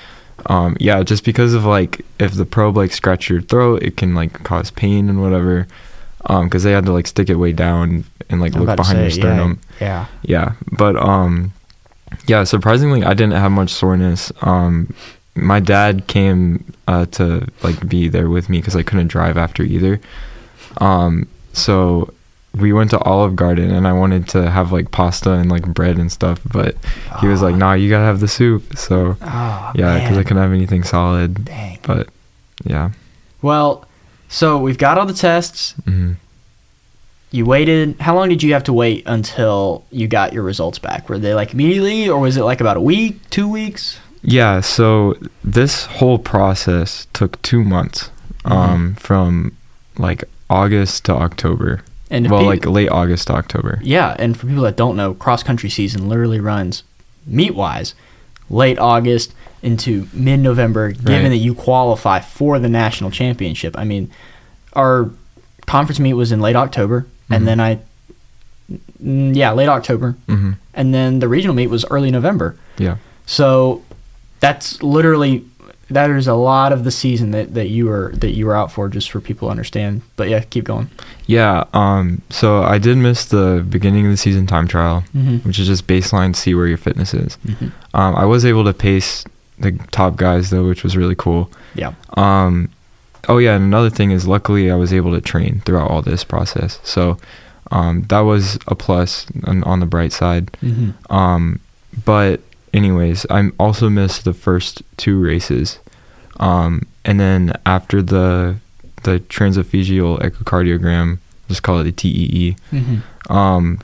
Um, 0.45 0.77
yeah, 0.79 1.03
just 1.03 1.25
because 1.25 1.53
of 1.53 1.65
like 1.65 2.05
if 2.19 2.31
the 2.35 2.45
probe 2.45 2.77
like 2.77 2.93
scratch 2.93 3.29
your 3.29 3.41
throat, 3.41 3.83
it 3.83 3.97
can 3.97 4.15
like 4.15 4.31
cause 4.43 4.71
pain 4.71 5.09
and 5.09 5.21
whatever. 5.21 5.67
Um, 6.27 6.45
because 6.45 6.63
they 6.63 6.71
had 6.71 6.85
to 6.85 6.93
like 6.93 7.05
stick 7.07 7.29
it 7.29 7.35
way 7.35 7.51
down 7.51 8.05
and 8.29 8.39
like 8.39 8.55
I'm 8.55 8.63
look 8.63 8.77
behind 8.77 8.97
your 8.97 9.09
say, 9.09 9.19
sternum. 9.19 9.59
Yeah. 9.81 10.05
Yeah, 10.21 10.53
but 10.71 10.95
um, 10.95 11.51
yeah, 12.27 12.45
surprisingly, 12.45 13.03
I 13.03 13.13
didn't 13.13 13.33
have 13.33 13.51
much 13.51 13.71
soreness. 13.71 14.31
Um, 14.41 14.93
my 15.35 15.59
dad 15.59 16.05
came 16.07 16.63
uh, 16.87 17.05
to 17.07 17.47
like 17.63 17.87
be 17.87 18.07
there 18.07 18.29
with 18.29 18.49
me 18.49 18.59
because 18.59 18.75
I 18.75 18.83
couldn't 18.83 19.07
drive 19.07 19.37
after 19.37 19.63
either. 19.63 19.99
Um, 20.77 21.27
so 21.53 22.13
we 22.55 22.71
went 22.71 22.91
to 22.91 22.99
Olive 22.99 23.35
Garden 23.35 23.71
and 23.71 23.87
I 23.87 23.93
wanted 23.93 24.27
to 24.29 24.49
have 24.51 24.71
like 24.71 24.91
pasta 24.91 25.31
and 25.31 25.49
like 25.49 25.65
bread 25.65 25.97
and 25.97 26.11
stuff, 26.11 26.39
but 26.51 26.75
he 27.19 27.27
was 27.27 27.41
like, 27.41 27.55
Ah. 27.55 27.57
"Nah, 27.57 27.73
you 27.73 27.89
gotta 27.89 28.05
have 28.05 28.19
the 28.19 28.27
soup." 28.27 28.77
So 28.77 29.17
Oh, 29.21 29.71
yeah, 29.75 29.99
because 29.99 30.17
I 30.17 30.23
couldn't 30.23 30.43
have 30.43 30.53
anything 30.53 30.83
solid. 30.83 31.45
Dang. 31.45 31.79
But 31.81 32.09
yeah, 32.63 32.91
Well, 33.41 33.85
so 34.29 34.57
we've 34.59 34.77
got 34.77 34.97
all 34.97 35.05
the 35.07 35.13
tests. 35.13 35.73
hmm 35.85 36.13
You 37.31 37.45
waited. 37.45 37.95
How 37.99 38.15
long 38.15 38.29
did 38.29 38.43
you 38.43 38.53
have 38.53 38.63
to 38.65 38.73
wait 38.73 39.03
until 39.07 39.83
you 39.91 40.07
got 40.07 40.33
your 40.33 40.43
results 40.43 40.77
back? 40.77 41.09
Were 41.09 41.17
they 41.17 41.33
like 41.33 41.53
immediately, 41.53 42.07
or 42.07 42.19
was 42.19 42.37
it 42.37 42.43
like 42.43 42.61
about 42.61 42.77
a 42.77 42.81
week, 42.81 43.27
two 43.31 43.47
weeks? 43.49 43.99
Yeah. 44.23 44.59
So 44.61 45.15
this 45.43 45.85
whole 45.85 46.17
process 46.17 47.07
took 47.13 47.41
two 47.41 47.63
months, 47.63 48.09
um, 48.45 48.95
from 48.95 49.55
like 49.97 50.23
August 50.49 51.05
to 51.05 51.13
October. 51.13 51.83
And 52.09 52.29
well, 52.29 52.43
like 52.45 52.65
late 52.65 52.89
August 52.89 53.27
to 53.27 53.33
October. 53.33 53.79
yeah, 53.83 54.15
and 54.19 54.37
for 54.37 54.45
people 54.47 54.63
that 54.63 54.75
don't 54.77 54.95
know, 54.95 55.13
cross 55.15 55.41
country 55.43 55.69
season 55.69 56.07
literally 56.09 56.39
runs 56.39 56.83
meet 57.25 57.55
wise 57.55 57.95
late 58.49 58.77
August 58.77 59.33
into 59.63 60.07
mid 60.13 60.39
November, 60.39 60.91
given 60.91 61.23
Right. 61.23 61.29
that 61.29 61.37
you 61.37 61.55
qualify 61.55 62.19
for 62.19 62.59
the 62.59 62.69
national 62.69 63.09
championship. 63.09 63.75
I 63.79 63.83
mean, 63.85 64.11
our 64.73 65.09
conference 65.65 65.99
meet 65.99 66.13
was 66.13 66.31
in 66.31 66.39
late 66.41 66.55
October, 66.55 67.07
Mhm. 67.31 67.35
and 67.35 67.47
then 67.47 67.59
I, 67.59 67.79
mm, 69.03 69.35
yeah, 69.35 69.51
late 69.53 69.69
October, 69.69 70.15
hmm 70.27 70.51
and 70.75 70.91
then 70.93 71.19
the 71.19 71.27
regional 71.27 71.55
meet 71.55 71.67
was 71.67 71.85
early 71.91 72.09
November. 72.11 72.55
Yeah. 72.79 72.95
So 73.27 73.81
that's 74.43 74.83
literally 74.83 75.45
that 75.89 76.09
is 76.09 76.27
a 76.27 76.33
lot 76.33 76.71
of 76.73 76.83
the 76.85 76.91
season 76.91 77.31
that, 77.31 77.53
that 77.53 77.67
you 77.69 77.85
were 77.85 78.11
that 78.15 78.31
you 78.31 78.45
were 78.45 78.55
out 78.55 78.71
for, 78.71 78.89
just 78.89 79.09
for 79.11 79.21
people 79.21 79.47
to 79.47 79.51
understand. 79.51 80.01
But 80.17 80.27
yeah, 80.29 80.41
keep 80.41 80.65
going. 80.65 80.89
Yeah. 81.27 81.63
Um. 81.73 82.21
So 82.29 82.63
I 82.63 82.77
did 82.77 82.97
miss 82.97 83.25
the 83.25 83.65
beginning 83.69 84.05
of 84.05 84.11
the 84.11 84.17
season 84.17 84.45
time 84.47 84.67
trial, 84.67 85.03
Mm-hmm. 85.15 85.47
which 85.47 85.59
is 85.59 85.67
just 85.67 85.87
baseline 85.87 86.33
to 86.33 86.39
see 86.39 86.53
where 86.55 86.67
your 86.67 86.77
fitness 86.77 87.13
is. 87.13 87.37
Mm-hmm. 87.45 87.67
Um. 87.95 88.15
I 88.15 88.25
was 88.25 88.43
able 88.45 88.63
to 88.65 88.73
pace 88.73 89.23
the 89.59 89.71
top 89.91 90.15
guys 90.17 90.49
though, 90.49 90.67
which 90.67 90.83
was 90.83 90.97
really 90.97 91.15
cool. 91.15 91.49
Yeah. 91.75 91.93
Um. 92.17 92.69
Oh 93.29 93.37
yeah, 93.37 93.55
and 93.55 93.63
another 93.63 93.89
thing 93.89 94.11
is, 94.11 94.27
luckily, 94.27 94.69
I 94.69 94.75
was 94.75 94.91
able 94.91 95.11
to 95.13 95.21
train 95.21 95.61
throughout 95.65 95.89
all 95.89 96.01
this 96.01 96.25
process. 96.25 96.81
So, 96.83 97.17
um, 97.71 98.01
that 98.09 98.19
was 98.21 98.57
a 98.67 98.75
plus 98.75 99.25
on, 99.45 99.63
on 99.63 99.79
the 99.79 99.85
bright 99.85 100.11
side. 100.11 100.47
Mm-hmm. 100.61 100.91
Um, 101.13 101.61
but 102.03 102.41
anyways, 102.73 103.25
I 103.29 103.49
also 103.59 103.89
missed 103.89 104.25
the 104.25 104.33
first 104.33 104.83
two 104.97 105.21
races. 105.21 105.79
Um, 106.39 106.87
and 107.05 107.19
then 107.19 107.53
after 107.65 108.01
the 108.01 108.57
the 109.03 109.19
transesophageal 109.19 110.19
echocardiogram, 110.21 111.19
just 111.47 111.63
call 111.63 111.79
it 111.79 111.83
the 111.83 111.91
TEE. 111.91 112.55
Mm-hmm. 112.71 113.31
Um, 113.31 113.81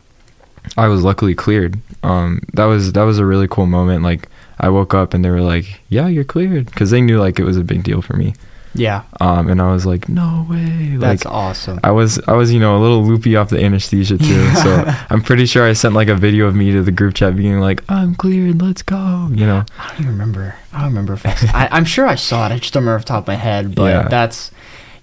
I 0.77 0.87
was 0.87 1.03
luckily 1.03 1.35
cleared. 1.35 1.79
Um, 2.03 2.41
that 2.53 2.65
was 2.65 2.93
that 2.93 3.03
was 3.03 3.19
a 3.19 3.25
really 3.25 3.47
cool 3.47 3.65
moment. 3.65 4.03
Like 4.03 4.27
I 4.59 4.69
woke 4.69 4.93
up 4.93 5.13
and 5.13 5.23
they 5.23 5.29
were 5.29 5.41
like, 5.41 5.81
"Yeah, 5.89 6.07
you're 6.07 6.23
cleared," 6.23 6.65
because 6.65 6.91
they 6.91 7.01
knew 7.01 7.19
like 7.19 7.39
it 7.39 7.43
was 7.43 7.57
a 7.57 7.63
big 7.63 7.83
deal 7.83 8.01
for 8.01 8.15
me. 8.15 8.33
Yeah, 8.75 9.01
Um, 9.19 9.49
and 9.49 9.59
I 9.61 9.71
was 9.71 9.85
like, 9.87 10.07
"No 10.07 10.45
way!" 10.47 10.95
that's 10.97 11.25
like 11.25 11.33
awesome. 11.33 11.79
I 11.83 11.89
was 11.91 12.19
I 12.27 12.33
was 12.33 12.53
you 12.53 12.59
know 12.59 12.77
a 12.77 12.81
little 12.81 13.03
loopy 13.03 13.35
off 13.35 13.49
the 13.49 13.59
anesthesia 13.63 14.17
too, 14.17 14.53
so 14.63 14.85
I'm 15.09 15.21
pretty 15.23 15.47
sure 15.47 15.67
I 15.67 15.73
sent 15.73 15.95
like 15.95 16.07
a 16.07 16.15
video 16.15 16.45
of 16.45 16.55
me 16.55 16.71
to 16.73 16.83
the 16.83 16.91
group 16.91 17.15
chat 17.15 17.35
being 17.35 17.59
like 17.59 17.83
I'm 17.89 18.13
cleared, 18.15 18.61
let's 18.61 18.83
go, 18.83 19.27
you 19.31 19.45
know. 19.47 19.65
I 19.79 19.87
don't 19.89 19.99
even 20.01 20.11
remember. 20.11 20.55
I 20.71 20.79
don't 20.81 20.89
remember 20.89 21.13
if 21.13 21.25
I, 21.25 21.67
I'm 21.71 21.85
sure 21.85 22.05
I 22.07 22.13
saw 22.15 22.45
it. 22.47 22.51
I 22.51 22.59
just 22.59 22.73
don't 22.73 22.83
remember 22.83 22.97
off 22.99 23.05
the 23.05 23.07
top 23.09 23.23
of 23.23 23.27
my 23.27 23.35
head. 23.35 23.73
But 23.73 23.89
Yeah. 23.91 24.07
that's 24.07 24.51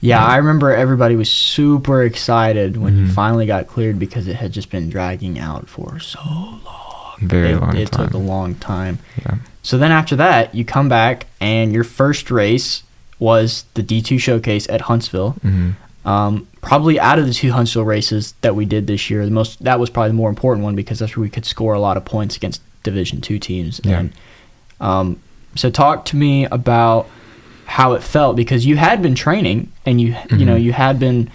yeah. 0.01 0.25
I 0.25 0.37
remember 0.37 0.73
everybody 0.73 1.17
was 1.17 1.29
super 1.31 2.05
excited 2.05 2.77
when 2.77 2.97
you 2.97 3.05
Mhm. 3.07 3.15
finally 3.15 3.47
got 3.47 3.67
cleared 3.67 3.99
because 3.99 4.29
it 4.29 4.37
had 4.37 4.53
just 4.53 4.71
been 4.71 4.89
dragging 4.91 5.39
out 5.41 5.69
for 5.69 5.99
so 5.99 6.21
long. 6.25 7.17
Very 7.21 7.51
it, 7.53 7.61
long 7.61 7.77
it 7.77 7.91
time. 7.91 8.07
took 8.07 8.15
a 8.15 8.19
long 8.19 8.55
time. 8.55 8.99
Yeah. 9.25 9.37
So 9.63 9.77
then 9.77 9.91
after 9.91 10.15
that, 10.17 10.55
you 10.55 10.65
come 10.65 10.89
back 10.89 11.27
and 11.41 11.73
your 11.73 11.83
first 11.83 12.31
race 12.31 12.85
was 13.19 13.65
the 13.75 13.83
D2 13.83 14.19
showcase 14.21 14.69
at 14.69 14.83
Huntsville. 14.83 15.31
hmm 15.43 15.71
Um, 16.05 16.47
probably 16.61 17.01
out 17.01 17.19
of 17.19 17.27
the 17.27 17.33
two 17.35 17.51
Huntsville 17.53 17.85
races 17.85 18.35
that 18.43 18.55
we 18.55 18.65
did 18.65 18.87
this 18.87 19.11
year, 19.11 19.25
the 19.25 19.31
most 19.33 19.63
that 19.65 19.81
was 19.81 19.91
probably 19.91 20.11
the 20.11 20.15
more 20.23 20.29
important 20.31 20.63
one 20.65 20.77
because 20.77 20.99
that's 21.01 21.17
where 21.17 21.23
we 21.23 21.31
could 21.31 21.45
score 21.45 21.75
a 21.75 21.81
lot 21.81 21.97
of 21.97 22.05
points 22.05 22.37
against 22.37 22.61
Division 22.85 23.21
two 23.21 23.39
teams. 23.41 23.81
Yeah. 23.83 23.99
And 24.01 24.13
um, 24.81 25.21
so 25.57 25.69
talk 25.71 26.05
to 26.07 26.17
me 26.17 26.45
about 26.45 27.09
how 27.65 27.95
it 27.95 28.03
felt 28.05 28.37
because 28.37 28.65
you 28.65 28.77
had 28.77 29.03
been 29.03 29.17
training 29.17 29.73
and 29.85 30.01
you 30.01 30.15
you 30.31 30.45
know 30.47 30.55
Mhm. 30.57 30.63
you 30.63 30.73
had 30.73 30.99
been 31.01 31.29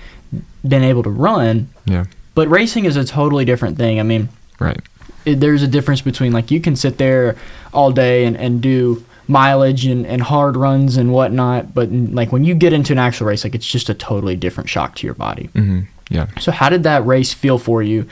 been 0.65 0.83
able 0.83 1.03
to 1.03 1.09
run, 1.09 1.67
Yeah. 1.85 2.05
but 2.35 2.47
racing 2.49 2.85
is 2.85 2.95
a 2.95 3.03
totally 3.03 3.43
different 3.45 3.77
thing. 3.77 3.99
I 3.99 4.03
mean, 4.03 4.29
Right. 4.59 4.79
it, 5.25 5.39
there's 5.41 5.63
a 5.63 5.67
difference 5.67 5.99
between 6.01 6.31
like 6.31 6.49
you 6.51 6.61
can 6.61 6.75
sit 6.77 6.97
there 6.97 7.35
all 7.73 7.91
day 7.91 8.23
and, 8.25 8.37
and 8.37 8.61
do 8.61 9.03
mileage 9.27 9.85
and, 9.85 10.05
and 10.05 10.21
hard 10.21 10.55
runs 10.57 10.97
and 10.97 11.11
whatnot 11.13 11.73
but 11.73 11.91
like 11.91 12.31
when 12.31 12.43
you 12.43 12.53
get 12.55 12.73
into 12.73 12.91
an 12.93 12.99
actual 12.99 13.27
race 13.27 13.43
like 13.43 13.55
it's 13.55 13.65
just 13.67 13.89
a 13.89 13.93
totally 13.93 14.35
different 14.35 14.69
shock 14.69 14.95
to 14.95 15.07
your 15.07 15.13
body 15.15 15.45
hmm 15.53 15.81
Yeah. 16.09 16.27
so 16.39 16.51
how 16.51 16.69
did 16.69 16.83
that 16.83 17.05
race 17.05 17.33
feel 17.33 17.57
for 17.57 17.81
you 17.83 18.07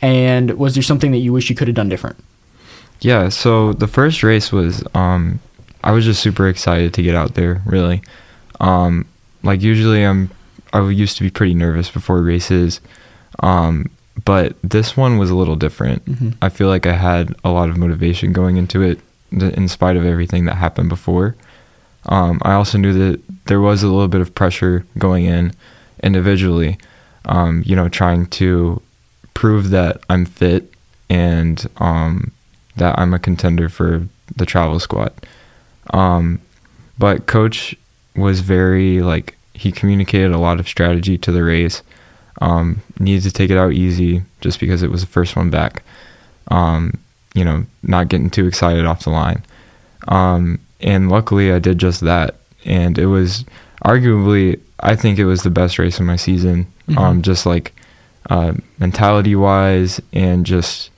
and 0.00 0.52
was 0.58 0.74
there 0.74 0.82
something 0.82 1.10
that 1.12 1.18
you 1.18 1.32
wish 1.32 1.48
you 1.50 1.56
could 1.56 1.68
have 1.68 1.74
done 1.74 1.88
different 1.88 2.16
Yeah. 3.00 3.28
So 3.28 3.72
the 3.74 3.86
first 3.86 4.22
race 4.22 4.50
was 4.52 4.82
um, 4.94 5.40
I 5.84 5.92
was 5.92 6.04
just 6.04 6.20
super 6.22 6.48
excited 6.48 6.94
to 6.94 7.02
get 7.02 7.14
out 7.14 7.34
there. 7.34 7.60
Really, 7.66 8.00
um, 8.60 9.04
like 9.42 9.60
usually 9.62 10.02
I'm 10.02 10.30
I 10.72 10.80
used 10.88 11.16
to 11.18 11.22
be 11.22 11.30
pretty 11.30 11.54
nervous 11.54 11.90
before 11.90 12.20
races, 12.22 12.80
um, 13.40 13.86
but 14.24 14.56
this 14.64 14.96
one 14.96 15.18
was 15.18 15.30
a 15.30 15.34
little 15.36 15.56
different. 15.56 16.04
Mhm. 16.06 16.34
I 16.42 16.48
feel 16.48 16.68
like 16.68 16.86
I 16.86 16.94
had 16.94 17.34
a 17.44 17.50
lot 17.50 17.68
of 17.68 17.76
motivation 17.76 18.32
going 18.32 18.56
into 18.56 18.80
it, 18.82 18.98
in 19.30 19.68
spite 19.68 19.96
of 19.96 20.04
everything 20.04 20.44
that 20.46 20.56
happened 20.56 20.88
before. 20.88 21.36
Um, 22.06 22.40
I 22.42 22.52
also 22.52 22.78
knew 22.78 22.92
that 22.92 23.20
there 23.46 23.60
was 23.60 23.82
a 23.82 23.88
little 23.88 24.08
bit 24.08 24.20
of 24.20 24.34
pressure 24.34 24.86
going 24.98 25.24
in 25.24 25.52
individually, 26.02 26.78
um, 27.24 27.62
you 27.66 27.74
know, 27.74 27.88
trying 27.88 28.26
to 28.26 28.80
prove 29.34 29.70
that 29.70 30.00
I'm 30.08 30.24
fit 30.24 30.72
and 31.08 31.66
um, 31.78 32.32
that 32.76 32.98
I'm 32.98 33.14
a 33.14 33.18
contender 33.18 33.68
for 33.68 34.06
the 34.34 34.46
travel 34.46 34.78
squad. 34.80 35.12
Um, 35.90 36.40
but 36.98 37.26
coach 37.26 37.74
was 38.14 38.40
very 38.40 39.02
like 39.02 39.36
he 39.52 39.72
communicated 39.72 40.32
a 40.32 40.38
lot 40.38 40.60
of 40.60 40.68
strategy 40.68 41.18
to 41.18 41.32
the 41.32 41.44
race. 41.44 41.82
Um, 42.40 42.82
needed 42.98 43.22
to 43.22 43.32
take 43.32 43.50
it 43.50 43.56
out 43.56 43.72
easy 43.72 44.22
just 44.40 44.60
because 44.60 44.82
it 44.82 44.90
was 44.90 45.00
the 45.00 45.06
first 45.06 45.36
one 45.36 45.48
back. 45.50 45.82
Um, 46.48 46.98
you 47.36 47.44
know, 47.44 47.64
not 47.82 48.08
getting 48.08 48.30
too 48.30 48.46
excited 48.46 48.84
off 48.86 49.04
the 49.04 49.10
line. 49.10 49.44
Um, 50.08 50.58
and 50.80 51.08
luckily, 51.10 51.52
I 51.52 51.58
did 51.58 51.78
just 51.78 52.00
that, 52.02 52.36
and 52.64 52.98
it 52.98 53.06
was 53.06 53.44
arguably 53.84 54.60
I 54.80 54.94
think 54.94 55.18
it 55.18 55.24
was 55.24 55.42
the 55.42 55.50
best 55.50 55.78
race 55.78 55.98
of 55.98 56.06
my 56.06 56.16
season. 56.16 56.66
Mhm. 56.88 56.98
Um, 56.98 57.22
just 57.22 57.46
like 57.46 57.72
uh, 58.30 58.52
mentality 58.78 59.34
wise, 59.36 60.00
and 60.12 60.44
just 60.46 60.90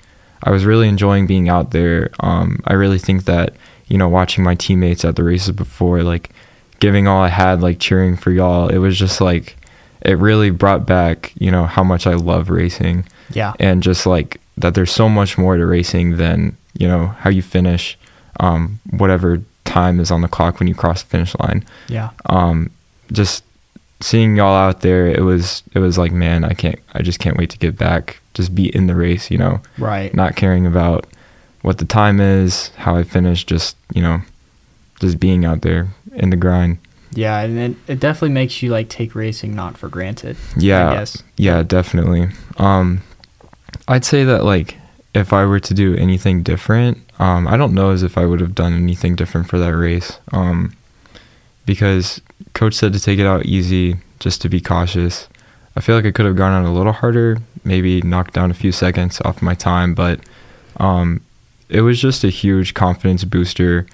I 0.43 0.51
was 0.51 0.65
really 0.65 0.89
enjoying 0.89 1.27
being 1.27 1.49
out 1.49 1.71
there. 1.71 2.11
Um, 2.21 2.61
I 2.67 2.73
really 2.75 2.99
think 2.99 3.25
that 3.27 3.55
you 3.89 3.97
know 3.99 4.09
watching 4.09 4.45
my 4.45 4.55
teammates 4.55 5.05
at 5.05 5.17
the 5.17 5.25
races 5.25 5.53
before, 5.53 6.03
like 6.03 6.31
giving 6.81 7.07
all 7.09 7.23
I 7.23 7.29
had, 7.29 7.61
like 7.63 7.79
cheering 7.81 8.17
for 8.17 8.31
y'all, 8.31 8.69
it 8.69 8.79
was 8.79 8.99
just 8.99 9.21
like 9.21 9.57
it 10.03 10.17
really 10.19 10.51
brought 10.51 10.87
back 10.87 11.33
you 11.39 11.51
know 11.51 11.65
how 11.67 11.83
much 11.85 12.07
I 12.07 12.15
love 12.15 12.51
racing 12.51 13.05
Yeah. 13.31 13.53
and 13.59 13.83
just 13.83 14.07
like 14.07 14.41
that 14.59 14.75
there's 14.75 14.91
so 14.93 15.09
much 15.09 15.39
more 15.39 15.57
to 15.57 15.67
racing 15.67 16.17
than 16.17 16.57
you 16.77 16.87
know 16.89 17.09
how 17.23 17.31
you 17.31 17.43
finish 17.43 17.97
um, 18.41 18.79
whatever 18.91 19.41
time 19.65 20.01
is 20.01 20.11
on 20.11 20.21
the 20.23 20.29
clock 20.29 20.59
when 20.59 20.69
you 20.69 20.75
cross 20.75 21.03
the 21.03 21.09
finish 21.09 21.35
line 21.41 21.65
Yeah. 21.89 22.11
um, 22.27 22.71
just 23.13 23.45
seeing 24.01 24.37
y'all 24.37 24.55
out 24.57 24.81
there 24.81 25.07
it 25.09 25.23
was 25.23 25.63
it 25.75 25.81
was 25.81 25.99
like 25.99 26.13
man 26.13 26.45
i 26.45 26.53
can't 26.55 26.79
i 26.95 27.03
just 27.03 27.19
can't 27.19 27.37
wait 27.37 27.51
to 27.51 27.59
get 27.59 27.77
back 27.77 28.21
just 28.33 28.55
be 28.55 28.69
in 28.75 28.87
the 28.87 28.95
race 28.95 29.29
you 29.31 29.37
know 29.39 29.61
Right. 29.77 30.15
not 30.15 30.37
caring 30.37 30.67
about 30.67 31.05
what 31.63 31.79
the 31.79 31.85
time 31.85 32.21
is 32.21 32.69
how 32.77 32.95
i 32.95 33.03
finish 33.03 33.45
just 33.45 33.77
you 33.93 34.01
know 34.01 34.21
just 35.01 35.19
being 35.19 35.45
out 35.45 35.63
there 35.63 35.89
in 36.15 36.31
the 36.31 36.37
grind 36.37 36.79
Yeah, 37.13 37.41
and 37.41 37.59
it, 37.59 37.77
it 37.89 37.99
definitely 38.01 38.35
makes 38.35 38.63
you 38.63 38.71
like 38.71 38.89
take 38.89 39.15
racing 39.17 39.55
not 39.57 39.77
for 39.77 39.89
granted. 39.89 40.37
yeah 40.57 40.91
I 40.91 40.95
guess. 40.95 41.23
yeah 41.37 41.63
definitely 41.65 42.29
um 42.59 43.03
i'd 43.89 44.05
say 44.05 44.25
that 44.25 44.45
like 44.45 44.77
if 45.15 45.33
i 45.33 45.45
were 45.45 45.61
to 45.61 45.75
do 45.75 45.97
anything 45.97 46.43
different 46.43 46.99
um 47.19 47.49
i 47.49 47.57
don't 47.57 47.75
know 47.75 47.91
as 47.91 48.03
if 48.03 48.17
i 48.17 48.25
would 48.25 48.41
have 48.41 48.55
done 48.55 48.73
anything 48.73 49.17
different 49.17 49.49
for 49.49 49.59
that 49.59 49.75
race 49.75 50.19
um 50.33 50.73
because 51.67 52.21
coach 52.55 52.75
said 52.75 52.93
to 52.93 53.01
take 53.01 53.19
it 53.19 53.27
out 53.27 53.45
easy 53.45 53.99
just 54.21 54.41
to 54.43 54.49
be 54.49 54.61
cautious. 54.61 55.29
I 55.77 55.81
feel 55.81 55.95
like 55.95 56.07
i 56.07 56.11
could 56.11 56.27
have 56.27 56.35
gone 56.35 56.53
out 56.53 56.69
a 56.69 56.73
little 56.73 56.93
harder 56.93 57.39
maybe 57.63 58.01
knocked 58.03 58.35
down 58.35 58.51
a 58.51 58.55
few 58.55 58.73
seconds 58.73 59.21
off 59.25 59.43
my 59.43 59.55
time 59.55 59.95
but 59.95 60.21
um 60.79 61.21
it 61.69 61.83
was 61.83 62.01
just 62.01 62.25
a 62.25 62.31
huge 62.31 62.73
confidence 62.73 63.25
booster. 63.25 63.87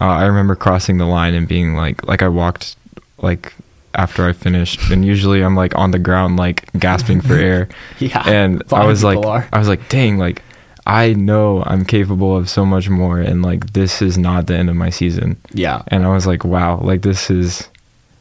Uh, 0.00 0.06
i 0.06 0.24
remember 0.26 0.54
crossing 0.54 0.98
the 0.98 1.06
line 1.06 1.34
and 1.34 1.46
being 1.48 1.74
like 1.74 2.04
like 2.06 2.22
i 2.22 2.28
walked 2.28 2.76
like 3.18 3.54
after 3.94 4.24
i 4.26 4.32
finished 4.32 4.90
and 4.90 5.04
usually 5.04 5.42
i'm 5.42 5.56
like 5.56 5.74
on 5.76 5.90
the 5.90 5.98
ground 5.98 6.36
like 6.36 6.70
gasping 6.78 7.20
for 7.20 7.34
air 7.34 7.68
Yeah. 7.98 8.22
and 8.28 8.62
I 8.72 8.86
was 8.86 9.02
like, 9.04 9.18
are. 9.26 9.48
I 9.52 9.58
was 9.58 9.68
like, 9.68 9.88
dang, 9.88 10.16
like 10.18 10.42
I 10.86 11.12
know 11.12 11.62
I'm 11.66 11.84
capable 11.84 12.36
of 12.36 12.48
so 12.48 12.64
much 12.64 12.88
more, 12.88 13.18
and 13.20 13.42
like 13.42 13.74
this 13.74 14.00
is 14.00 14.16
not 14.16 14.46
the 14.46 14.56
end 14.56 14.70
of 14.70 14.76
my 14.76 14.88
season. 14.90 15.36
Yeah. 15.52 15.82
And 15.88 16.04
I 16.04 16.08
was 16.08 16.26
like, 16.26 16.42
wow, 16.44 16.80
like 16.80 17.02
this 17.02 17.30
is 17.30 17.68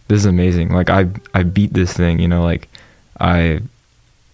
this 0.10 0.20
is 0.20 0.26
amazing. 0.26 0.70
Like 0.74 0.90
I 0.90 1.08
I 1.34 1.44
beat 1.44 1.74
this 1.74 1.94
thing, 1.94 2.20
you 2.20 2.28
know, 2.28 2.44
like 2.44 2.68
I 3.20 3.62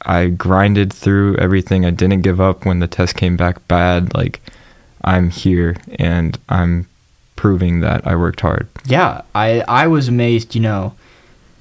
I 0.05 0.27
grinded 0.29 0.91
through 0.91 1.37
everything. 1.37 1.85
I 1.85 1.91
didn't 1.91 2.21
give 2.21 2.41
up 2.41 2.65
when 2.65 2.79
the 2.79 2.87
test 2.87 3.15
came 3.15 3.37
back 3.37 3.65
bad. 3.67 4.13
Like 4.15 4.41
I'm 5.03 5.29
here 5.29 5.75
and 5.99 6.37
I'm 6.49 6.87
proving 7.35 7.81
that 7.81 8.05
I 8.07 8.15
worked 8.15 8.41
hard. 8.41 8.67
Yeah, 8.85 9.21
I 9.35 9.61
I 9.67 9.85
was 9.87 10.07
amazed, 10.07 10.55
you 10.55 10.61
know, 10.61 10.95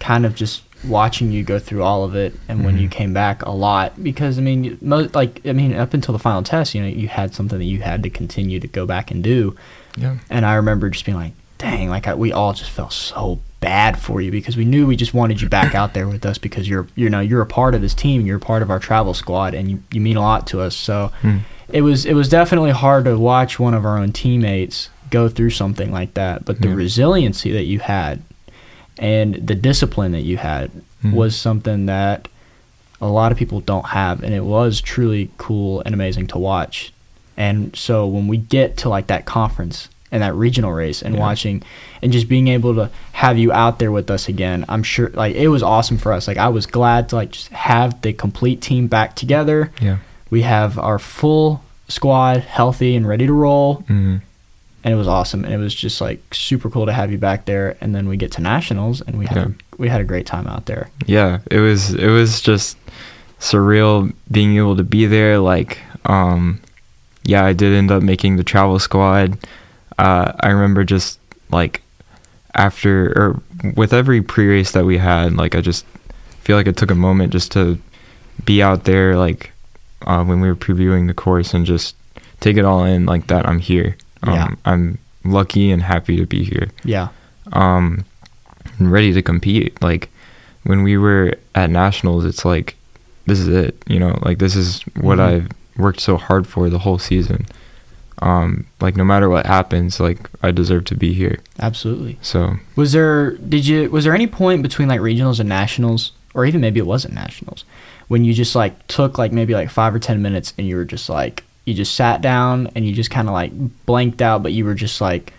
kind 0.04 0.24
of 0.26 0.34
just 0.34 0.62
watching 0.86 1.32
you 1.32 1.42
go 1.42 1.58
through 1.58 1.82
all 1.82 2.04
of 2.04 2.14
it, 2.14 2.34
and 2.48 2.64
when 2.64 2.76
you 2.76 2.88
Mhm. 2.88 2.92
came 2.92 3.12
back 3.14 3.42
a 3.46 3.50
lot, 3.50 4.02
because 4.02 4.38
I 4.38 4.42
mean, 4.42 4.76
most 4.82 5.14
like 5.14 5.40
I 5.46 5.52
mean, 5.52 5.72
up 5.74 5.94
until 5.94 6.12
the 6.12 6.18
final 6.18 6.42
test, 6.42 6.74
you 6.74 6.82
know, 6.82 6.88
you 6.88 7.08
had 7.08 7.34
something 7.34 7.58
that 7.58 7.64
you 7.64 7.80
had 7.80 8.02
to 8.02 8.10
continue 8.10 8.60
to 8.60 8.68
go 8.68 8.84
back 8.86 9.10
and 9.10 9.22
do, 9.22 9.56
Yeah. 9.96 10.16
and 10.28 10.44
I 10.44 10.54
remember 10.54 10.90
just 10.90 11.06
being 11.06 11.16
like, 11.16 11.32
dang, 11.58 11.88
like 11.88 12.06
I, 12.06 12.14
we 12.14 12.32
all 12.32 12.52
just 12.52 12.70
felt 12.70 12.92
so 12.92 13.38
bad 13.60 13.98
for 13.98 14.20
you 14.20 14.30
because 14.30 14.58
we 14.58 14.66
knew 14.66 14.86
we 14.86 14.94
just 14.96 15.14
wanted 15.14 15.40
you 15.40 15.48
back 15.48 15.74
out 15.74 15.94
there 15.94 16.06
with 16.06 16.26
us 16.26 16.36
because 16.36 16.68
you're 16.68 16.86
you 16.96 17.08
know 17.08 17.20
you're 17.20 17.40
a 17.40 17.46
part 17.46 17.74
of 17.74 17.80
this 17.80 17.94
team, 17.94 18.26
you're 18.26 18.36
a 18.36 18.48
part 18.52 18.60
of 18.62 18.70
our 18.70 18.78
travel 18.78 19.14
squad, 19.14 19.54
and 19.54 19.70
you 19.70 19.78
you 19.90 20.02
mean 20.02 20.18
a 20.18 20.20
lot 20.20 20.46
to 20.48 20.60
us, 20.60 20.76
so 20.76 21.10
Mm. 21.22 21.40
it 21.72 21.80
was 21.80 22.04
it 22.04 22.12
was 22.14 22.28
definitely 22.28 22.72
hard 22.72 23.06
to 23.06 23.16
watch 23.18 23.58
one 23.58 23.72
of 23.72 23.86
our 23.86 23.96
own 23.98 24.12
teammates 24.12 24.90
go 25.10 25.28
through 25.28 25.50
something 25.50 25.90
like 25.92 26.12
that 26.14 26.44
but 26.44 26.60
the 26.60 26.68
Yeah. 26.68 26.74
resiliency 26.74 27.50
that 27.52 27.64
you 27.64 27.78
had 27.78 28.20
and 28.98 29.34
the 29.34 29.54
discipline 29.54 30.12
that 30.12 30.22
you 30.22 30.36
had 30.36 30.70
Mhm. 31.02 31.12
was 31.12 31.34
something 31.36 31.86
that 31.86 32.28
a 33.00 33.08
lot 33.08 33.32
of 33.32 33.38
people 33.38 33.60
don't 33.60 33.86
have 33.88 34.22
and 34.22 34.32
it 34.34 34.44
was 34.44 34.80
truly 34.80 35.30
cool 35.36 35.82
and 35.84 35.94
amazing 35.94 36.26
to 36.28 36.38
watch 36.38 36.92
and 37.36 37.74
so 37.76 38.06
when 38.06 38.28
we 38.28 38.36
get 38.36 38.76
to 38.78 38.88
like 38.88 39.08
that 39.08 39.24
conference 39.26 39.88
and 40.12 40.22
that 40.22 40.34
regional 40.36 40.72
race 40.72 41.02
and 41.02 41.14
Yeah. 41.16 41.20
watching 41.20 41.62
and 42.00 42.12
just 42.12 42.28
being 42.28 42.46
able 42.48 42.72
to 42.76 42.88
have 43.12 43.36
you 43.36 43.52
out 43.52 43.80
there 43.80 43.90
with 43.90 44.08
us 44.10 44.28
again 44.28 44.64
i'm 44.68 44.82
sure 44.84 45.10
like 45.14 45.34
it 45.34 45.48
was 45.48 45.62
awesome 45.62 45.98
for 45.98 46.12
us 46.12 46.28
like 46.28 46.38
i 46.38 46.48
was 46.48 46.66
glad 46.66 47.08
to 47.08 47.16
like 47.16 47.32
just 47.32 47.48
have 47.48 48.00
the 48.02 48.12
complete 48.12 48.60
team 48.62 48.86
back 48.86 49.16
together 49.16 49.70
Yeah. 49.82 49.96
we 50.30 50.42
have 50.42 50.78
our 50.78 51.00
full 51.00 51.62
squad 51.88 52.38
healthy 52.42 52.94
and 52.96 53.06
ready 53.06 53.26
to 53.26 53.32
roll 53.32 53.82
hmm 53.88 54.18
and 54.84 54.92
it 54.92 54.96
was 54.96 55.08
awesome 55.08 55.44
and 55.44 55.52
it 55.54 55.58
was 55.58 55.74
just 55.74 56.00
like 56.00 56.20
super 56.34 56.68
cool 56.70 56.86
to 56.86 56.92
have 56.92 57.10
you 57.10 57.18
back 57.18 57.46
there 57.46 57.76
and 57.80 57.94
then 57.94 58.06
we 58.08 58.16
get 58.16 58.30
to 58.32 58.42
nationals 58.42 59.00
and 59.00 59.18
we 59.18 59.26
had 59.26 59.36
Yeah. 59.36 59.44
a, 59.46 59.50
we 59.78 59.88
had 59.88 60.00
a 60.00 60.04
great 60.04 60.26
time 60.26 60.46
out 60.46 60.66
there. 60.66 60.90
Yeah 61.06 61.38
it 61.50 61.58
was 61.58 61.92
it 61.94 62.08
was 62.08 62.40
just 62.40 62.76
surreal 63.40 64.12
being 64.30 64.56
able 64.56 64.76
to 64.76 64.84
be 64.84 65.06
there 65.06 65.38
like 65.38 65.78
um 66.06 66.60
yeah 67.24 67.44
i 67.44 67.52
did 67.52 67.72
end 67.72 67.90
up 67.90 68.02
making 68.02 68.36
the 68.36 68.44
travel 68.44 68.78
squad. 68.78 69.38
Uh 69.98 70.32
i 70.40 70.48
remember 70.48 70.84
just 70.84 71.18
like 71.50 71.82
after 72.54 73.12
or 73.18 73.42
with 73.74 73.92
every 73.92 74.22
pre-race 74.22 74.72
that 74.72 74.84
we 74.84 74.98
had 74.98 75.32
like 75.34 75.54
i 75.54 75.60
just 75.60 75.84
feel 76.40 76.56
like 76.56 76.66
it 76.66 76.76
took 76.76 76.90
a 76.90 76.94
moment 76.94 77.32
just 77.32 77.50
to 77.52 77.78
be 78.44 78.62
out 78.62 78.84
there 78.84 79.16
like 79.16 79.50
uh, 80.06 80.22
when 80.22 80.40
we 80.40 80.48
were 80.48 80.54
previewing 80.56 81.06
the 81.06 81.14
course 81.14 81.54
and 81.54 81.64
just 81.66 81.96
take 82.40 82.56
it 82.56 82.64
all 82.64 82.84
in 82.84 83.06
like 83.06 83.26
that 83.28 83.46
i'm 83.48 83.58
here 83.58 83.96
um, 84.24 84.34
Yeah. 84.34 84.48
i'm 84.64 84.98
lucky 85.24 85.70
and 85.70 85.82
happy 85.82 86.16
to 86.16 86.26
be 86.26 86.44
here. 86.44 86.68
Yeah. 86.84 87.08
Um 87.52 88.04
and 88.78 88.90
ready 88.92 89.12
to 89.12 89.22
compete. 89.22 89.80
Like 89.82 90.10
when 90.64 90.82
we 90.82 90.96
were 90.98 91.34
at 91.54 91.70
nationals 91.70 92.24
it's 92.24 92.44
like 92.44 92.76
this 93.26 93.38
is 93.38 93.48
it 93.48 93.76
you 93.86 93.98
know? 93.98 94.18
Like 94.22 94.38
this 94.38 94.54
is 94.56 94.82
what 95.00 95.18
Mhm. 95.18 95.26
i've 95.28 95.48
worked 95.76 96.00
so 96.00 96.16
hard 96.16 96.46
for 96.46 96.68
the 96.70 96.78
whole 96.80 96.98
season. 96.98 97.46
Um 98.20 98.66
like 98.80 98.96
no 98.96 99.04
matter 99.04 99.28
what 99.28 99.46
happens 99.46 99.98
like 100.00 100.30
i 100.42 100.50
deserve 100.50 100.84
to 100.86 100.94
be 100.96 101.12
here. 101.14 101.38
Absolutely. 101.58 102.18
So 102.22 102.56
was 102.76 102.92
there 102.92 103.32
did 103.38 103.66
you 103.66 103.90
was 103.90 104.04
there 104.04 104.14
any 104.14 104.26
point 104.26 104.62
between 104.62 104.88
like 104.88 105.00
regionals 105.00 105.40
and 105.40 105.48
nationals 105.48 106.12
or 106.34 106.44
even 106.46 106.60
maybe 106.60 106.80
it 106.80 106.86
wasn't 106.86 107.14
nationals 107.14 107.64
when 108.08 108.24
you 108.24 108.34
just 108.34 108.54
like 108.54 108.86
took 108.86 109.18
like 109.18 109.32
maybe 109.32 109.54
like 109.54 109.70
five 109.70 109.94
or 109.94 109.98
ten 109.98 110.20
minutes 110.22 110.52
and 110.58 110.66
you 110.68 110.76
were 110.76 110.84
just 110.84 111.08
like 111.08 111.42
you 111.64 111.74
just 111.74 111.94
sat 111.94 112.20
down 112.20 112.68
and 112.74 112.86
you 112.86 112.92
just 112.94 113.10
kind 113.10 113.28
of 113.28 113.32
like 113.34 113.52
blanked 113.86 114.20
out 114.22 114.42
but 114.42 114.52
you 114.52 114.64
were 114.64 114.74
just 114.74 115.00
like 115.00 115.32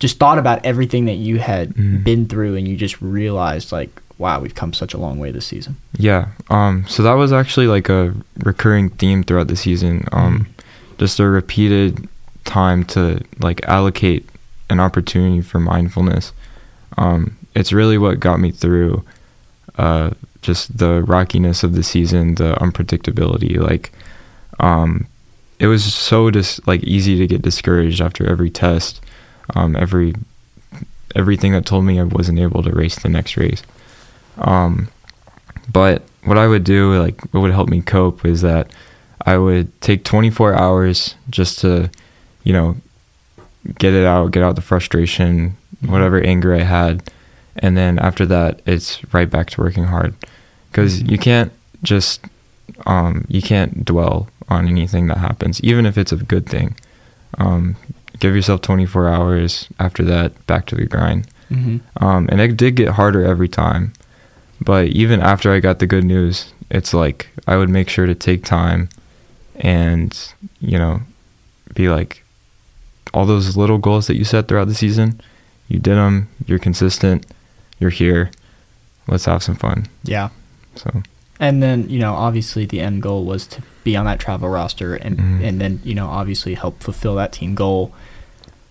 just 0.00 0.18
thought 0.18 0.38
about 0.38 0.64
everything 0.64 1.04
that 1.06 1.14
you 1.14 1.38
had 1.38 1.70
Mhm. 1.74 2.04
been 2.04 2.26
through 2.26 2.56
and 2.56 2.66
you 2.68 2.76
just 2.76 3.00
realized 3.00 3.72
like 3.72 3.90
wow 4.18 4.40
we've 4.40 4.54
come 4.54 4.72
such 4.72 4.92
a 4.94 4.98
long 4.98 5.18
way 5.18 5.30
this 5.30 5.46
season. 5.46 5.76
Yeah 5.96 6.28
um 6.50 6.84
so 6.88 7.02
that 7.02 7.14
was 7.14 7.32
actually 7.32 7.66
like 7.66 7.88
a 7.88 8.14
recurring 8.44 8.90
theme 8.90 9.22
throughout 9.22 9.48
the 9.48 9.56
season 9.56 10.04
um 10.12 10.46
just 10.98 11.20
a 11.20 11.26
repeated 11.26 12.08
time 12.44 12.84
to 12.84 13.20
like 13.40 13.62
allocate 13.68 14.28
an 14.70 14.80
opportunity 14.80 15.42
for 15.42 15.60
mindfulness. 15.60 16.32
Um 16.98 17.36
it's 17.54 17.72
really 17.72 17.98
what 17.98 18.20
got 18.20 18.40
me 18.40 18.50
through 18.50 19.04
uh 19.78 20.10
just 20.42 20.78
the 20.78 21.02
rockiness 21.02 21.62
of 21.64 21.74
the 21.74 21.82
season 21.82 22.34
the 22.36 22.54
unpredictability 22.60 23.58
like 23.58 23.92
um 24.60 25.06
it 25.58 25.66
was 25.68 25.82
so 25.94 26.30
just 26.30 26.66
like 26.66 26.82
easy 26.84 27.16
to 27.18 27.26
get 27.26 27.42
discouraged 27.42 28.00
after 28.00 28.26
every 28.26 28.50
test. 28.50 29.00
Um 29.54 29.76
every 29.76 30.14
everything 31.14 31.52
that 31.52 31.64
told 31.66 31.84
me 31.84 31.98
I 32.00 32.04
wasn't 32.04 32.38
able 32.38 32.62
to 32.62 32.70
race 32.70 32.96
the 32.98 33.08
next 33.08 33.36
race. 33.36 33.62
Um 34.38 34.88
but 35.72 36.02
what 36.24 36.38
I 36.38 36.46
would 36.46 36.64
do 36.64 36.98
like 36.98 37.20
what 37.32 37.40
would 37.40 37.52
help 37.52 37.68
me 37.68 37.80
cope 37.82 38.24
is 38.24 38.42
that 38.42 38.70
I 39.24 39.38
would 39.38 39.80
take 39.80 40.04
24 40.04 40.54
hours 40.54 41.14
just 41.30 41.58
to 41.60 41.90
you 42.44 42.52
know 42.52 42.76
get 43.78 43.94
it 43.94 44.04
out 44.06 44.30
get 44.32 44.42
out 44.42 44.56
the 44.56 44.62
frustration 44.62 45.56
whatever 45.84 46.20
anger 46.20 46.54
I 46.54 46.62
had. 46.62 47.02
And 47.58 47.76
then 47.76 47.98
after 47.98 48.26
that 48.26 48.60
it's 48.66 49.02
right 49.14 49.30
back 49.30 49.50
to 49.50 49.60
working 49.60 49.84
hard. 49.84 50.14
Because 50.70 51.02
Mhm. 51.02 51.10
you 51.10 51.18
can't 51.18 51.52
just 51.82 52.20
um, 52.86 53.24
you 53.28 53.40
can't 53.40 53.84
dwell 53.84 54.28
on 54.48 54.68
anything 54.68 55.06
that 55.08 55.18
happens 55.18 55.60
even 55.62 55.86
if 55.86 55.98
it's 55.98 56.12
a 56.12 56.16
good 56.16 56.46
thing. 56.48 56.76
Um, 57.38 57.76
give 58.18 58.34
yourself 58.34 58.62
24 58.62 59.08
hours 59.08 59.68
after 59.78 60.02
that 60.04 60.46
back 60.46 60.66
to 60.66 60.74
the 60.74 60.86
grind. 60.86 61.28
Mm-hmm. 61.50 62.04
um, 62.04 62.28
and 62.30 62.40
it 62.40 62.56
did 62.56 62.74
get 62.74 62.88
harder 62.88 63.24
every 63.24 63.48
time. 63.48 63.92
But 64.60 64.88
even 64.88 65.20
after 65.20 65.52
i 65.52 65.60
got 65.60 65.78
the 65.78 65.86
good 65.86 66.04
news 66.04 66.52
it's 66.70 66.94
like 66.94 67.28
i 67.46 67.56
would 67.56 67.68
make 67.68 67.88
sure 67.88 68.06
to 68.06 68.14
take 68.14 68.42
time 68.42 68.88
and 69.56 70.32
you 70.60 70.78
know 70.78 71.00
be 71.74 71.88
like 71.88 72.24
all 73.12 73.26
those 73.26 73.56
little 73.56 73.78
goals 73.78 74.06
that 74.06 74.16
you 74.16 74.24
set 74.24 74.48
throughout 74.48 74.66
the 74.66 74.74
season 74.74 75.20
you 75.68 75.78
did 75.78 75.94
them 75.94 76.28
you're 76.46 76.58
consistent 76.58 77.26
you're 77.78 77.90
here 77.90 78.30
let's 79.08 79.24
have 79.24 79.42
some 79.42 79.56
fun. 79.56 79.86
Yeah. 80.04 80.30
So 80.74 81.02
And 81.38 81.62
then 81.62 81.88
you 81.90 81.98
know, 81.98 82.14
obviously, 82.14 82.64
the 82.66 82.80
end 82.80 83.02
goal 83.02 83.24
was 83.24 83.46
to 83.48 83.62
be 83.84 83.96
on 83.96 84.06
that 84.06 84.18
travel 84.18 84.48
roster, 84.48 84.94
and 84.94 85.18
Mhm. 85.18 85.44
and 85.48 85.60
then 85.60 85.80
you 85.84 85.94
know, 85.94 86.06
obviously, 86.08 86.54
help 86.54 86.82
fulfill 86.82 87.14
that 87.16 87.32
team 87.32 87.54
goal. 87.54 87.92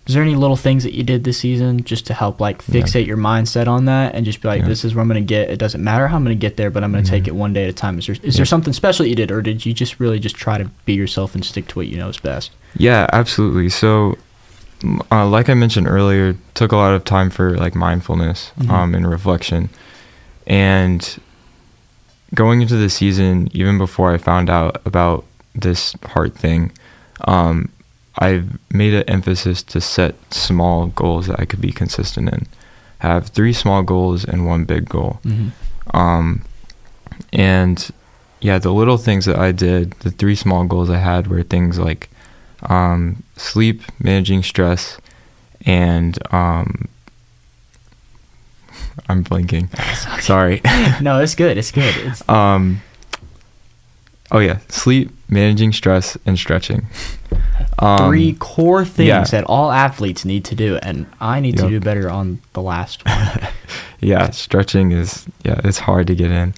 Is 0.06 0.14
there 0.14 0.22
any 0.22 0.36
little 0.36 0.56
things 0.56 0.84
that 0.84 0.94
you 0.94 1.02
did 1.02 1.24
this 1.24 1.38
season 1.38 1.82
just 1.82 2.06
to 2.06 2.14
help 2.14 2.40
like 2.40 2.62
Yeah. 2.68 2.80
fixate 2.82 3.06
your 3.06 3.16
mindset 3.16 3.66
on 3.66 3.86
that 3.86 4.14
and 4.14 4.24
just 4.24 4.40
be 4.40 4.46
like, 4.46 4.62
Yeah. 4.62 4.68
this 4.68 4.84
is 4.84 4.94
where 4.94 5.02
I'm 5.02 5.08
going 5.08 5.20
to 5.20 5.26
get. 5.26 5.50
It 5.50 5.58
doesn't 5.58 5.82
matter 5.82 6.06
how 6.06 6.14
I'm 6.14 6.22
going 6.24 6.36
to 6.36 6.40
get 6.40 6.56
there, 6.56 6.70
but 6.70 6.84
I'm 6.84 6.92
going 6.92 7.02
to 7.02 7.10
take 7.10 7.24
Mhm. 7.24 7.28
it 7.28 7.34
one 7.34 7.52
day 7.52 7.64
at 7.64 7.70
a 7.70 7.72
time. 7.72 7.98
Is 7.98 8.06
there 8.06 8.16
is 8.22 8.34
Yeah. 8.34 8.38
there 8.38 8.46
something 8.46 8.72
special 8.72 9.04
you 9.04 9.16
did, 9.16 9.32
or 9.32 9.42
did 9.42 9.66
you 9.66 9.72
just 9.72 9.98
really 9.98 10.20
just 10.20 10.36
try 10.36 10.58
to 10.58 10.70
be 10.84 10.92
yourself 10.94 11.34
and 11.34 11.44
stick 11.44 11.66
to 11.68 11.78
what 11.80 11.88
you 11.88 11.98
know 11.98 12.08
is 12.08 12.18
best? 12.18 12.52
Yeah, 12.76 13.08
absolutely. 13.12 13.68
So, 13.68 14.16
uh, 15.10 15.26
like 15.26 15.48
I 15.48 15.54
mentioned 15.54 15.88
earlier, 15.88 16.36
took 16.54 16.70
a 16.70 16.76
lot 16.76 16.94
of 16.94 17.02
time 17.04 17.28
for 17.30 17.56
like 17.56 17.74
mindfulness 17.74 18.52
Mhm. 18.60 18.70
um, 18.70 18.94
and 18.94 19.08
reflection, 19.10 19.70
and 20.46 21.16
going 22.34 22.62
into 22.62 22.76
the 22.76 22.90
season, 22.90 23.48
even 23.52 23.78
before 23.78 24.12
I 24.12 24.18
found 24.18 24.50
out 24.50 24.80
about 24.84 25.24
this 25.54 25.94
heart 26.04 26.34
thing, 26.34 26.72
um, 27.22 27.70
I've 28.18 28.58
made 28.70 28.94
an 28.94 29.04
emphasis 29.04 29.62
to 29.64 29.80
set 29.80 30.14
small 30.32 30.86
goals 30.88 31.26
that 31.26 31.40
I 31.40 31.44
could 31.44 31.60
be 31.60 31.72
consistent 31.72 32.28
in. 32.32 32.46
Have 32.98 33.28
three 33.28 33.52
small 33.52 33.82
goals 33.82 34.24
and 34.24 34.46
one 34.46 34.64
big 34.64 34.88
goal. 34.88 35.20
Mm-hmm. 35.24 35.96
Um, 35.96 36.42
and 37.32 37.90
yeah, 38.40 38.58
the 38.58 38.72
little 38.72 38.96
things 38.96 39.26
that 39.26 39.36
I 39.38 39.52
did, 39.52 39.92
the 40.00 40.10
three 40.10 40.34
small 40.34 40.64
goals 40.64 40.90
I 40.90 40.98
had 40.98 41.26
were 41.26 41.42
things 41.42 41.78
like 41.78 42.08
um, 42.62 43.22
sleep, 43.36 43.82
managing 44.00 44.42
stress, 44.42 44.98
and 45.64 46.18
um, 46.32 46.88
I'm 49.08 49.22
blinking. 49.22 49.68
Sorry. 50.20 50.60
no, 51.00 51.20
it's 51.20 51.34
good. 51.34 51.58
It's 51.58 51.70
good. 51.70 51.94
It's 51.98 52.22
Um, 52.28 52.82
oh 54.30 54.38
yeah, 54.38 54.58
sleep, 54.68 55.10
managing 55.28 55.72
stress, 55.72 56.16
and 56.26 56.38
stretching. 56.38 56.86
Um, 57.78 58.08
three 58.08 58.34
core 58.34 58.84
things 58.84 59.08
yeah. 59.08 59.24
that 59.24 59.44
all 59.44 59.70
athletes 59.70 60.24
need 60.24 60.44
to 60.46 60.54
do, 60.54 60.76
and 60.76 61.06
I 61.20 61.40
need 61.40 61.58
to 61.58 61.68
do 61.68 61.80
better 61.80 62.10
on 62.10 62.40
the 62.54 62.62
last 62.62 63.04
one. 63.04 63.48
yeah, 64.00 64.30
stretching 64.30 64.92
is 64.92 65.26
yeah, 65.44 65.60
it's 65.64 65.78
hard 65.78 66.06
to 66.08 66.14
get 66.14 66.30
in. 66.30 66.54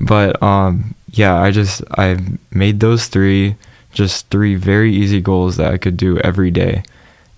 But 0.00 0.42
um 0.42 0.94
yeah, 1.10 1.34
I 1.40 1.50
just 1.50 1.82
I 1.98 2.18
made 2.50 2.80
those 2.80 3.08
three 3.08 3.56
just 3.92 4.28
three 4.30 4.54
very 4.54 4.94
easy 4.94 5.20
goals 5.20 5.56
that 5.56 5.72
I 5.72 5.78
could 5.78 5.96
do 5.96 6.18
every 6.18 6.50
day. 6.50 6.82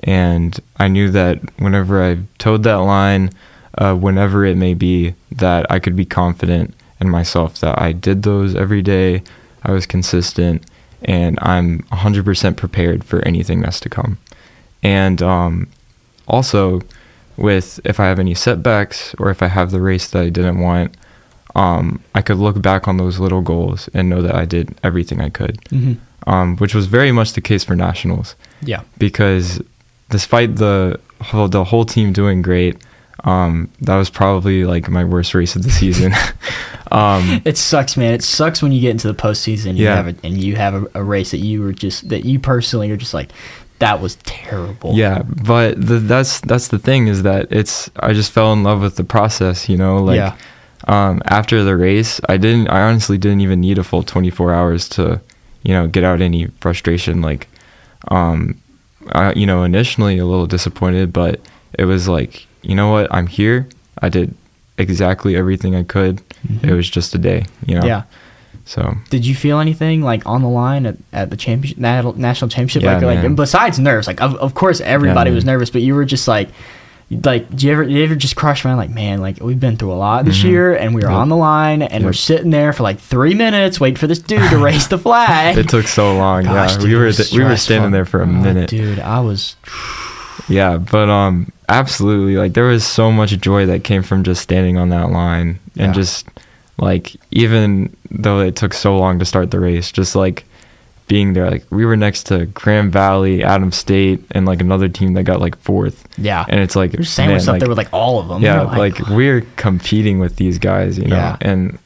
And 0.00 0.58
I 0.78 0.88
knew 0.88 1.10
that 1.10 1.40
whenever 1.58 2.02
I 2.02 2.18
towed 2.38 2.64
that 2.64 2.74
line, 2.74 3.30
uh, 3.78 3.94
whenever 3.94 4.44
it 4.44 4.56
may 4.56 4.74
be, 4.74 5.14
that 5.30 5.66
I 5.70 5.78
could 5.78 5.96
be 5.96 6.04
confident 6.04 6.74
in 7.00 7.08
myself 7.08 7.58
that 7.60 7.80
I 7.80 7.92
did 7.92 8.22
those 8.22 8.54
every 8.54 8.82
day. 8.82 9.22
I 9.62 9.72
was 9.72 9.86
consistent, 9.86 10.64
and 11.02 11.38
I'm 11.42 11.80
100% 11.84 12.56
prepared 12.56 13.04
for 13.04 13.20
anything 13.22 13.60
that's 13.60 13.80
to 13.80 13.88
come. 13.88 14.18
And 14.82 15.22
um, 15.22 15.68
also, 16.26 16.80
with 17.36 17.80
if 17.84 17.98
I 18.00 18.06
have 18.06 18.18
any 18.18 18.34
setbacks 18.34 19.14
or 19.18 19.30
if 19.30 19.42
I 19.42 19.48
have 19.48 19.70
the 19.70 19.80
race 19.80 20.08
that 20.08 20.22
I 20.22 20.28
didn't 20.28 20.60
want, 20.60 20.96
um, 21.54 22.02
I 22.14 22.22
could 22.22 22.38
look 22.38 22.60
back 22.62 22.88
on 22.88 22.96
those 22.96 23.18
little 23.18 23.42
goals 23.42 23.88
and 23.94 24.08
know 24.08 24.22
that 24.22 24.34
I 24.34 24.44
did 24.44 24.74
everything 24.82 25.20
I 25.20 25.28
could, 25.28 25.56
mm-hmm. 25.64 26.30
um, 26.30 26.56
which 26.56 26.74
was 26.74 26.86
very 26.86 27.12
much 27.12 27.34
the 27.34 27.40
case 27.40 27.62
for 27.64 27.76
nationals 27.76 28.34
Yeah. 28.62 28.82
because 28.98 29.60
despite 30.10 30.56
the 30.56 30.98
the 31.48 31.64
whole 31.64 31.84
team 31.84 32.12
doing 32.12 32.42
great, 32.42 32.82
um, 33.24 33.70
that 33.82 33.96
was 33.96 34.10
probably 34.10 34.64
like 34.64 34.88
my 34.88 35.04
worst 35.04 35.34
race 35.34 35.54
of 35.56 35.62
the 35.62 35.70
season. 35.70 36.12
um, 36.90 37.40
It 37.44 37.56
sucks, 37.56 37.96
man. 37.96 38.14
It 38.14 38.22
sucks 38.22 38.62
when 38.62 38.72
you 38.72 38.80
get 38.80 38.90
into 38.90 39.08
the 39.08 39.14
postseason. 39.14 39.76
You 39.76 39.84
Yeah. 39.84 39.96
have 39.96 40.08
a, 40.08 40.14
and 40.26 40.42
you 40.42 40.56
have 40.56 40.74
a, 40.74 40.86
a 40.94 41.02
race 41.04 41.30
that 41.30 41.38
you 41.38 41.62
were 41.62 41.72
just 41.72 42.08
that 42.08 42.24
you 42.24 42.38
personally 42.38 42.90
are 42.90 42.96
just 42.96 43.14
like 43.14 43.30
that 43.78 44.00
was 44.00 44.14
terrible. 44.22 44.94
yeah, 44.94 45.22
but 45.22 45.74
the, 45.84 45.98
that's 45.98 46.40
that's 46.42 46.68
the 46.68 46.78
thing 46.78 47.08
is 47.08 47.22
that 47.24 47.48
it's 47.50 47.90
I 47.96 48.12
just 48.12 48.30
fell 48.30 48.52
in 48.52 48.62
love 48.62 48.80
with 48.80 48.96
the 48.96 49.04
process. 49.04 49.68
You 49.68 49.76
know, 49.76 49.98
like 49.98 50.16
Yeah. 50.16 50.36
um, 50.86 51.20
after 51.26 51.64
the 51.64 51.76
race, 51.76 52.20
I 52.28 52.36
didn't. 52.36 52.68
I 52.68 52.82
honestly 52.82 53.18
didn't 53.18 53.40
even 53.40 53.60
need 53.60 53.78
a 53.78 53.84
full 53.84 54.02
24 54.04 54.54
hours 54.54 54.88
to, 54.90 55.20
you 55.62 55.74
know, 55.74 55.86
get 55.88 56.04
out 56.04 56.20
any 56.20 56.46
frustration. 56.60 57.22
Like, 57.22 57.48
um, 58.08 58.56
I, 59.12 59.32
you 59.32 59.46
know, 59.46 59.64
initially 59.64 60.18
a 60.18 60.26
little 60.26 60.46
disappointed, 60.46 61.12
but 61.12 61.40
it 61.78 61.84
was 61.84 62.08
like, 62.08 62.46
you 62.62 62.74
know 62.74 62.90
what, 62.90 63.12
I'm 63.12 63.26
here. 63.26 63.68
I 64.00 64.08
did 64.08 64.34
exactly 64.78 65.36
everything 65.36 65.74
I 65.76 65.82
could. 65.82 66.20
Mhm. 66.48 66.64
It 66.70 66.74
was 66.74 66.88
just 66.88 67.14
a 67.14 67.18
day, 67.18 67.44
you 67.66 67.78
know. 67.78 67.86
Yeah. 67.86 68.02
So 68.64 68.94
Did 69.10 69.26
you 69.26 69.34
feel 69.34 69.58
anything 69.58 70.02
like 70.02 70.24
on 70.24 70.42
the 70.42 70.48
line 70.48 70.86
at, 70.86 70.96
at 71.12 71.30
the 71.30 71.36
championship, 71.36 71.78
national 71.78 72.48
championship? 72.48 72.82
Yeah, 72.82 72.94
like, 72.94 73.02
like 73.16 73.24
and 73.24 73.36
besides 73.36 73.78
nerves, 73.78 74.06
like 74.06 74.20
of, 74.20 74.34
of 74.36 74.54
course 74.54 74.80
everybody 74.80 75.30
man. 75.30 75.34
was 75.34 75.44
nervous, 75.44 75.68
but 75.70 75.82
you 75.82 75.94
were 75.96 76.04
just 76.04 76.28
like, 76.28 76.48
like, 77.24 77.54
do 77.54 77.66
you 77.66 77.72
ever, 77.72 77.84
did 77.84 77.92
you 77.92 78.04
ever 78.04 78.14
just 78.14 78.36
crush 78.36 78.64
around 78.64 78.76
like, 78.78 78.88
man, 78.88 79.20
like 79.20 79.38
we've 79.40 79.58
been 79.60 79.76
through 79.76 79.92
a 79.92 79.94
lot 80.00 80.24
this 80.24 80.40
Mhm. 80.40 80.44
year, 80.44 80.74
and 80.74 80.94
we 80.94 81.02
were 81.02 81.10
Yep. 81.10 81.18
on 81.18 81.28
the 81.28 81.36
line, 81.36 81.82
and 81.82 82.04
we're 82.04 82.12
sitting 82.14 82.50
there 82.50 82.72
for 82.72 82.84
like 82.84 82.98
three 83.00 83.34
minutes 83.34 83.78
waiting 83.80 83.96
for 83.96 84.06
this 84.06 84.20
dude 84.20 84.48
to 84.50 84.56
raise 84.64 84.88
the 84.88 84.96
flag. 84.98 85.58
it 85.58 85.68
took 85.68 85.86
so 85.88 86.16
long. 86.16 86.44
Gosh, 86.44 86.72
yeah, 86.72 86.78
dude, 86.78 86.88
we 86.88 86.94
were 86.96 87.12
th- 87.12 87.32
we 87.32 87.42
were 87.44 87.56
standing 87.56 87.90
there 87.90 88.04
for 88.06 88.20
a 88.22 88.24
Oh, 88.24 88.26
minute. 88.26 88.70
dude. 88.70 89.00
I 89.00 89.20
was. 89.20 89.56
Yeah, 90.52 90.76
but 90.78 91.08
um 91.08 91.50
absolutely 91.68 92.36
like 92.36 92.52
there 92.54 92.64
was 92.64 92.84
so 92.84 93.10
much 93.10 93.30
joy 93.40 93.66
that 93.66 93.82
came 93.84 94.02
from 94.02 94.22
just 94.24 94.42
standing 94.42 94.76
on 94.76 94.90
that 94.90 95.10
line 95.10 95.58
Yeah. 95.74 95.84
and 95.86 95.94
just 95.94 96.26
like 96.78 97.12
even 97.30 97.94
though 98.10 98.40
it 98.40 98.56
took 98.56 98.74
so 98.74 98.96
long 98.98 99.18
to 99.18 99.24
start 99.24 99.50
the 99.50 99.60
race, 99.60 99.90
just 99.92 100.14
like 100.16 100.44
being 101.08 101.32
there 101.34 101.50
like 101.50 101.64
we 101.70 101.84
were 101.84 101.96
next 101.96 102.24
to 102.24 102.46
Grand 102.46 102.92
Valley, 102.92 103.42
Adams 103.44 103.76
State 103.76 104.24
and 104.30 104.46
like 104.46 104.60
another 104.60 104.88
team 104.88 105.14
that 105.14 105.24
got 105.24 105.40
like 105.40 105.56
fourth. 105.58 106.06
Yeah. 106.18 106.44
And 106.48 106.60
it's 106.60 106.76
like 106.76 106.92
sandwiched 107.04 107.48
up 107.48 107.58
there 107.58 107.68
with 107.68 107.78
like 107.78 107.92
all 107.92 108.18
of 108.18 108.28
them. 108.28 108.40
yeah, 108.42 108.62
You're 108.62 108.78
like, 108.78 108.98
we're 109.08 109.42
competing 109.56 110.18
with 110.20 110.36
these 110.36 110.58
guys, 110.58 110.98
you 110.98 111.06
know. 111.06 111.16
Yeah. 111.16 111.36
And 111.40 111.78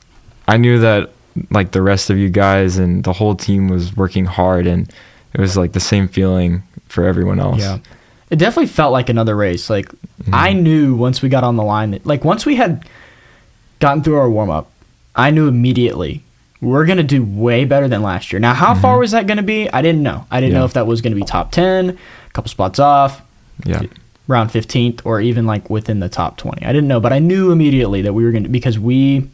I 0.48 0.57
knew 0.59 0.79
that 0.81 1.11
like 1.50 1.72
the 1.72 1.83
rest 1.83 2.09
of 2.11 2.18
you 2.18 2.31
guys 2.31 2.79
and 2.79 3.02
the 3.05 3.12
whole 3.12 3.35
team 3.35 3.68
was 3.68 3.96
working 3.96 4.24
hard 4.26 4.66
and 4.66 4.92
it 5.35 5.40
was 5.40 5.57
like 5.57 5.72
the 5.72 5.81
same 5.81 6.09
feeling 6.09 6.62
for 6.88 7.05
everyone 7.05 7.40
else. 7.40 7.61
Yeah. 7.61 7.79
It 8.30 8.36
definitely 8.36 8.66
felt 8.66 8.92
like 8.92 9.08
another 9.08 9.36
race. 9.36 9.70
Like 9.70 9.88
I 10.32 10.52
Mhm. 10.52 10.62
knew 10.62 10.94
once 10.94 11.22
we 11.22 11.28
got 11.28 11.44
on 11.44 11.56
the 11.56 11.62
line 11.62 11.92
that 11.92 12.04
like 12.06 12.24
once 12.24 12.44
we 12.44 12.56
had 12.56 12.84
gotten 13.78 14.02
through 14.02 14.16
our 14.18 14.28
warm 14.30 14.50
up, 14.50 14.70
I 15.14 15.30
knew 15.30 15.46
immediately 15.48 16.22
we're 16.60 16.86
gonna 16.86 17.02
do 17.02 17.22
way 17.22 17.64
better 17.64 17.86
than 17.86 18.02
last 18.02 18.32
year. 18.32 18.40
Now 18.40 18.54
how 18.54 18.74
far 18.74 18.96
Mhm. 18.96 19.00
was 19.00 19.10
that 19.12 19.26
gonna 19.26 19.42
be? 19.42 19.70
I 19.72 19.82
didn't 19.82 20.02
know. 20.02 20.24
I 20.30 20.40
didn't 20.40 20.54
Yeah. 20.54 20.60
know 20.60 20.64
if 20.64 20.72
that 20.72 20.86
was 20.86 21.00
gonna 21.00 21.14
be 21.16 21.22
top 21.22 21.52
ten, 21.52 21.90
a 21.90 22.32
couple 22.32 22.48
spots 22.50 22.78
off, 22.80 23.22
Yeah. 23.64 23.82
round 24.26 24.50
fifteenth, 24.50 25.02
or 25.04 25.20
even 25.20 25.46
like 25.46 25.70
within 25.70 26.00
the 26.00 26.08
top 26.08 26.36
twenty. 26.36 26.64
I 26.66 26.72
didn't 26.72 26.88
know, 26.88 26.98
but 26.98 27.12
I 27.12 27.18
knew 27.20 27.52
immediately 27.52 28.02
that 28.02 28.12
we 28.14 28.24
were 28.24 28.32
gonna 28.32 28.48
because 28.48 28.78
we 28.78 29.28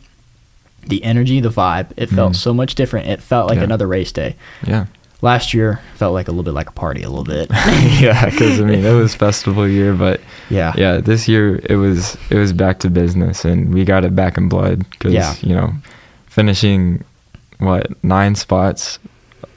the 0.89 1.05
energy, 1.05 1.39
the 1.41 1.49
vibe, 1.49 1.87
it 1.97 2.11
felt 2.11 2.33
Mhm. 2.33 2.37
so 2.37 2.53
much 2.53 2.75
different. 2.75 3.07
It 3.07 3.23
felt 3.23 3.49
like 3.49 3.59
Yeah. 3.59 3.65
another 3.65 3.87
race 3.87 4.11
day. 4.11 4.35
Yeah. 4.67 4.87
Last 5.23 5.55
year 5.55 5.81
felt 5.95 6.13
like 6.15 6.27
a 6.29 6.33
little 6.33 6.43
bit 6.43 6.53
like 6.53 6.69
a 6.69 6.73
party, 6.73 7.03
a 7.03 7.09
little 7.09 7.25
bit. 7.25 7.49
yeah, 8.01 8.29
because 8.29 8.61
I 8.61 8.65
mean 8.65 8.85
it 8.85 8.93
was 8.93 9.15
festival 9.15 9.67
year, 9.69 9.95
but 9.95 10.21
yeah. 10.51 10.73
yeah, 10.77 10.99
this 10.99 11.29
year 11.29 11.61
it 11.71 11.77
was 11.77 12.17
it 12.29 12.37
was 12.37 12.53
back 12.53 12.81
to 12.81 12.91
business, 12.91 13.45
and 13.45 13.73
we 13.73 13.85
got 13.85 14.05
it 14.05 14.17
back 14.17 14.37
in 14.37 14.49
blood. 14.49 14.85
Because 14.91 15.13
Yeah. 15.13 15.35
you 15.41 15.55
know, 15.55 15.73
finishing 16.27 17.05
what 17.59 17.93
nine 18.05 18.35
spots 18.35 18.99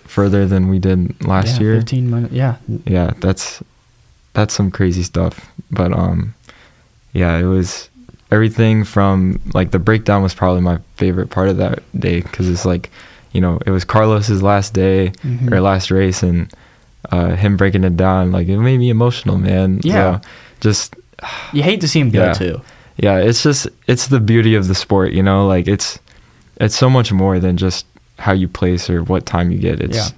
further 0.04 0.45
than 0.45 0.69
we 0.69 0.78
did 0.80 1.25
last 1.25 1.56
Yeah, 1.56 1.62
year. 1.67 1.75
15 1.78 2.10
minutes. 2.12 2.34
Yeah. 2.34 2.58
Yeah, 2.86 3.12
that's 3.19 3.63
that's 4.34 4.54
some 4.54 4.69
crazy 4.69 5.01
stuff. 5.04 5.51
But 5.71 5.91
um, 5.93 6.36
yeah, 7.13 7.38
it 7.38 7.45
was 7.45 7.89
everything 8.32 8.84
from 8.84 9.41
like 9.56 9.71
the 9.71 9.80
breakdown 9.80 10.21
was 10.21 10.34
probably 10.36 10.62
my 10.62 10.78
favorite 10.97 11.32
part 11.32 11.49
of 11.49 11.58
that 11.58 11.80
day 11.99 12.21
because 12.21 12.47
it's 12.49 12.65
like 12.65 12.91
you 13.36 13.41
know 13.41 13.60
it 13.65 13.71
was 13.71 13.84
Carlos's 13.84 14.41
last 14.41 14.74
day 14.74 15.12
Mhm. 15.24 15.52
or 15.52 15.60
last 15.62 15.91
race 15.91 16.24
and 16.24 16.52
uh, 17.12 17.36
him 17.36 17.56
breaking 17.58 17.84
it 17.84 17.95
down 17.98 18.32
like 18.32 18.48
it 18.48 18.58
made 18.58 18.80
me 18.80 18.89
emotional, 18.89 19.38
man. 19.38 19.80
Yeah. 19.84 20.19
So, 20.21 20.28
just 20.62 20.95
You 21.54 21.62
hate 21.63 21.82
to 21.82 21.88
see 21.88 22.00
him 22.00 22.10
go 22.12 22.24
Yeah. 22.26 22.34
too. 22.34 22.62
yeah, 22.98 23.17
it's 23.17 23.43
just 23.43 23.67
it's 23.88 24.08
the 24.08 24.19
beauty 24.19 24.56
of 24.56 24.67
the 24.67 24.76
sport, 24.76 25.12
you 25.12 25.21
know. 25.24 25.45
Like 25.48 25.67
it's 25.67 26.00
it's 26.63 26.76
so 26.78 26.89
much 26.89 27.12
more 27.12 27.39
than 27.39 27.58
just 27.58 27.86
how 28.17 28.32
you 28.34 28.48
place 28.48 28.89
or 28.89 29.04
what 29.04 29.26
time 29.26 29.52
you 29.52 29.60
get. 29.60 29.82
It's 29.82 29.98
Yeah. 29.98 30.10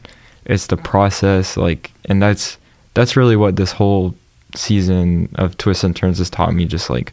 it's 0.53 0.67
the 0.67 0.77
process, 0.77 1.57
like, 1.57 1.91
and 2.05 2.21
that's 2.21 2.57
that's 2.93 3.15
really 3.17 3.35
what 3.35 3.55
this 3.55 3.71
whole 3.73 4.13
season 4.55 5.27
of 5.35 5.57
twists 5.57 5.83
and 5.83 5.95
turns 5.95 6.17
has 6.19 6.29
taught 6.29 6.53
me. 6.53 6.65
Just 6.65 6.89
like 6.89 7.11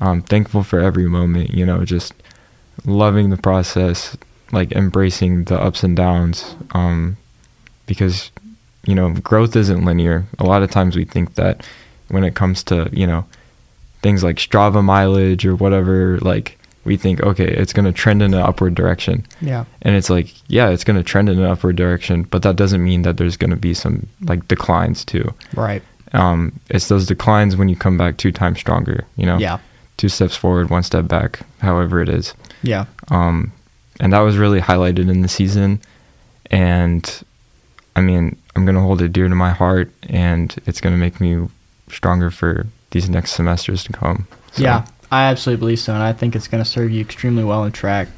I'm 0.00 0.22
thankful 0.22 0.62
for 0.62 0.78
every 0.80 1.08
moment, 1.08 1.50
you 1.54 1.64
know, 1.66 1.84
just 1.84 2.12
loving 2.84 3.30
the 3.30 3.36
process, 3.36 4.16
like 4.52 4.72
embracing 4.72 5.44
the 5.44 5.60
ups 5.60 5.82
and 5.82 5.96
downs, 5.96 6.56
um, 6.72 7.16
because 7.86 8.30
you 8.86 8.94
know 8.94 9.12
growth 9.12 9.56
isn't 9.56 9.84
linear. 9.84 10.26
A 10.38 10.44
lot 10.44 10.62
of 10.62 10.70
times 10.70 10.96
we 10.96 11.04
think 11.04 11.34
that 11.34 11.66
when 12.08 12.24
it 12.24 12.34
comes 12.34 12.62
to 12.64 12.88
you 12.92 13.06
know 13.06 13.24
things 14.02 14.24
like 14.24 14.36
Strava 14.36 14.82
mileage 14.82 15.44
or 15.44 15.54
whatever, 15.54 16.18
like 16.20 16.58
we 16.84 16.96
think, 16.96 17.22
okay, 17.22 17.46
it's 17.46 17.72
going 17.72 17.84
to 17.84 17.92
trend 17.92 18.22
in 18.22 18.32
an 18.32 18.40
upward 18.40 18.74
direction. 18.74 19.26
Yeah. 19.40 19.64
And 19.82 19.94
it's 19.94 20.08
like, 20.08 20.32
yeah, 20.48 20.70
it's 20.70 20.84
going 20.84 20.96
to 20.96 21.02
trend 21.02 21.28
in 21.28 21.38
an 21.38 21.44
upward 21.44 21.76
direction, 21.76 22.22
but 22.22 22.42
that 22.42 22.56
doesn't 22.56 22.82
mean 22.82 23.02
that 23.02 23.16
there's 23.16 23.36
going 23.36 23.50
to 23.50 23.56
be 23.56 23.74
some 23.74 24.08
like 24.22 24.48
declines 24.48 25.04
too. 25.04 25.34
Right. 25.54 25.82
Um, 26.12 26.58
it's 26.70 26.88
those 26.88 27.06
declines 27.06 27.56
when 27.56 27.68
you 27.68 27.76
come 27.76 27.98
back 27.98 28.16
two 28.16 28.32
times 28.32 28.58
stronger, 28.58 29.04
you 29.16 29.26
know? 29.26 29.38
Yeah. 29.38 29.58
Two 29.98 30.08
steps 30.08 30.34
forward, 30.34 30.70
one 30.70 30.82
step 30.82 31.06
back, 31.06 31.40
however 31.58 32.00
it 32.00 32.08
is. 32.08 32.34
Yeah. 32.62 32.86
Um, 33.08 33.52
and 34.00 34.12
that 34.12 34.20
was 34.20 34.36
really 34.36 34.60
highlighted 34.60 35.08
in 35.10 35.20
the 35.22 35.28
season. 35.28 35.80
And 36.50 37.22
I 37.94 38.00
mean, 38.00 38.36
I'm 38.56 38.64
going 38.64 38.74
to 38.74 38.80
hold 38.80 39.02
it 39.02 39.12
dear 39.12 39.28
to 39.28 39.34
my 39.34 39.50
heart 39.50 39.90
and 40.08 40.54
it's 40.66 40.80
going 40.80 40.94
to 40.94 40.98
make 40.98 41.20
me 41.20 41.46
stronger 41.90 42.30
for 42.30 42.66
these 42.90 43.08
next 43.08 43.32
semesters 43.32 43.84
to 43.84 43.92
come. 43.92 44.26
So, 44.52 44.62
Yeah, 44.62 44.86
I 45.12 45.24
absolutely 45.24 45.60
believe 45.60 45.78
so, 45.80 45.94
and 45.94 46.02
I 46.02 46.12
think 46.12 46.34
it's 46.34 46.48
going 46.48 46.62
to 46.62 46.68
serve 46.68 46.90
you 46.90 47.00
extremely 47.00 47.44
well 47.44 47.64
in 47.64 47.72
track 47.72 48.08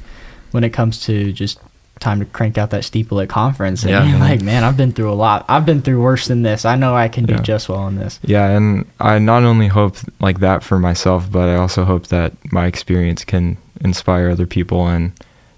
when 0.51 0.63
it 0.63 0.71
comes 0.71 1.03
to 1.05 1.31
just 1.31 1.59
time 1.99 2.19
to 2.19 2.25
crank 2.25 2.57
out 2.57 2.71
that 2.71 2.83
steeple 2.83 3.19
at 3.21 3.29
conference. 3.29 3.83
And 3.83 3.91
Yeah, 3.91 4.05
you're 4.05 4.19
like, 4.19 4.41
man, 4.41 4.63
I've 4.63 4.75
been 4.77 4.91
through 4.91 5.11
a 5.11 5.13
lot. 5.13 5.45
I've 5.47 5.65
been 5.65 5.81
through 5.81 6.01
worse 6.01 6.27
than 6.27 6.41
this. 6.41 6.65
I 6.65 6.75
know 6.75 6.95
I 6.95 7.07
can 7.07 7.25
do 7.25 7.33
Yeah. 7.35 7.41
just 7.41 7.69
well 7.69 7.87
in 7.87 7.95
this. 7.95 8.19
Yeah, 8.23 8.49
and 8.49 8.85
I 8.99 9.19
not 9.19 9.43
only 9.43 9.67
hope 9.67 9.97
like 10.19 10.39
that 10.39 10.63
for 10.63 10.79
myself, 10.79 11.31
but 11.31 11.47
I 11.49 11.55
also 11.55 11.85
hope 11.85 12.07
that 12.07 12.33
my 12.51 12.65
experience 12.65 13.23
can 13.23 13.57
inspire 13.81 14.29
other 14.29 14.47
people 14.47 14.87
and 14.87 15.11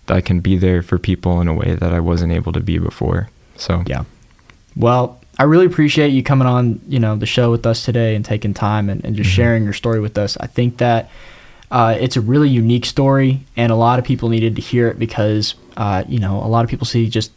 I 0.07 0.21
can 0.21 0.39
be 0.39 0.57
there 0.57 0.81
for 0.81 0.97
people 0.97 1.41
in 1.41 1.47
a 1.47 1.53
way 1.53 1.75
that 1.75 1.93
I 1.93 1.99
wasn't 1.99 2.31
able 2.33 2.51
to 2.53 2.59
be 2.59 2.77
before. 2.77 3.29
So 3.57 3.83
Yeah. 3.87 4.03
Well, 4.75 5.19
I 5.39 5.43
really 5.43 5.65
appreciate 5.65 6.09
you 6.09 6.23
coming 6.23 6.47
on, 6.47 6.79
you 6.87 6.99
know, 6.99 7.15
the 7.15 7.25
show 7.25 7.51
with 7.51 7.65
us 7.65 7.83
today 7.83 8.15
and 8.15 8.23
taking 8.23 8.53
time 8.53 8.89
and, 8.89 9.03
and 9.03 9.15
just 9.15 9.29
Mhm. 9.29 9.33
sharing 9.33 9.63
your 9.63 9.73
story 9.73 9.99
with 9.99 10.17
us. 10.17 10.37
I 10.39 10.47
think 10.47 10.77
that 10.77 11.09
uh, 11.71 11.97
it's 11.99 12.15
a 12.15 12.21
really 12.21 12.47
unique 12.47 12.85
story, 12.85 13.41
and 13.57 13.71
a 13.71 13.75
lot 13.75 13.97
of 13.99 14.05
people 14.05 14.29
needed 14.29 14.55
to 14.55 14.61
hear 14.61 14.87
it 14.87 14.99
because, 14.99 15.55
uh, 15.75 16.03
you 16.07 16.19
know, 16.19 16.37
a 16.43 16.47
lot 16.47 16.63
of 16.63 16.69
people 16.69 16.85
see 16.85 17.09
just 17.09 17.31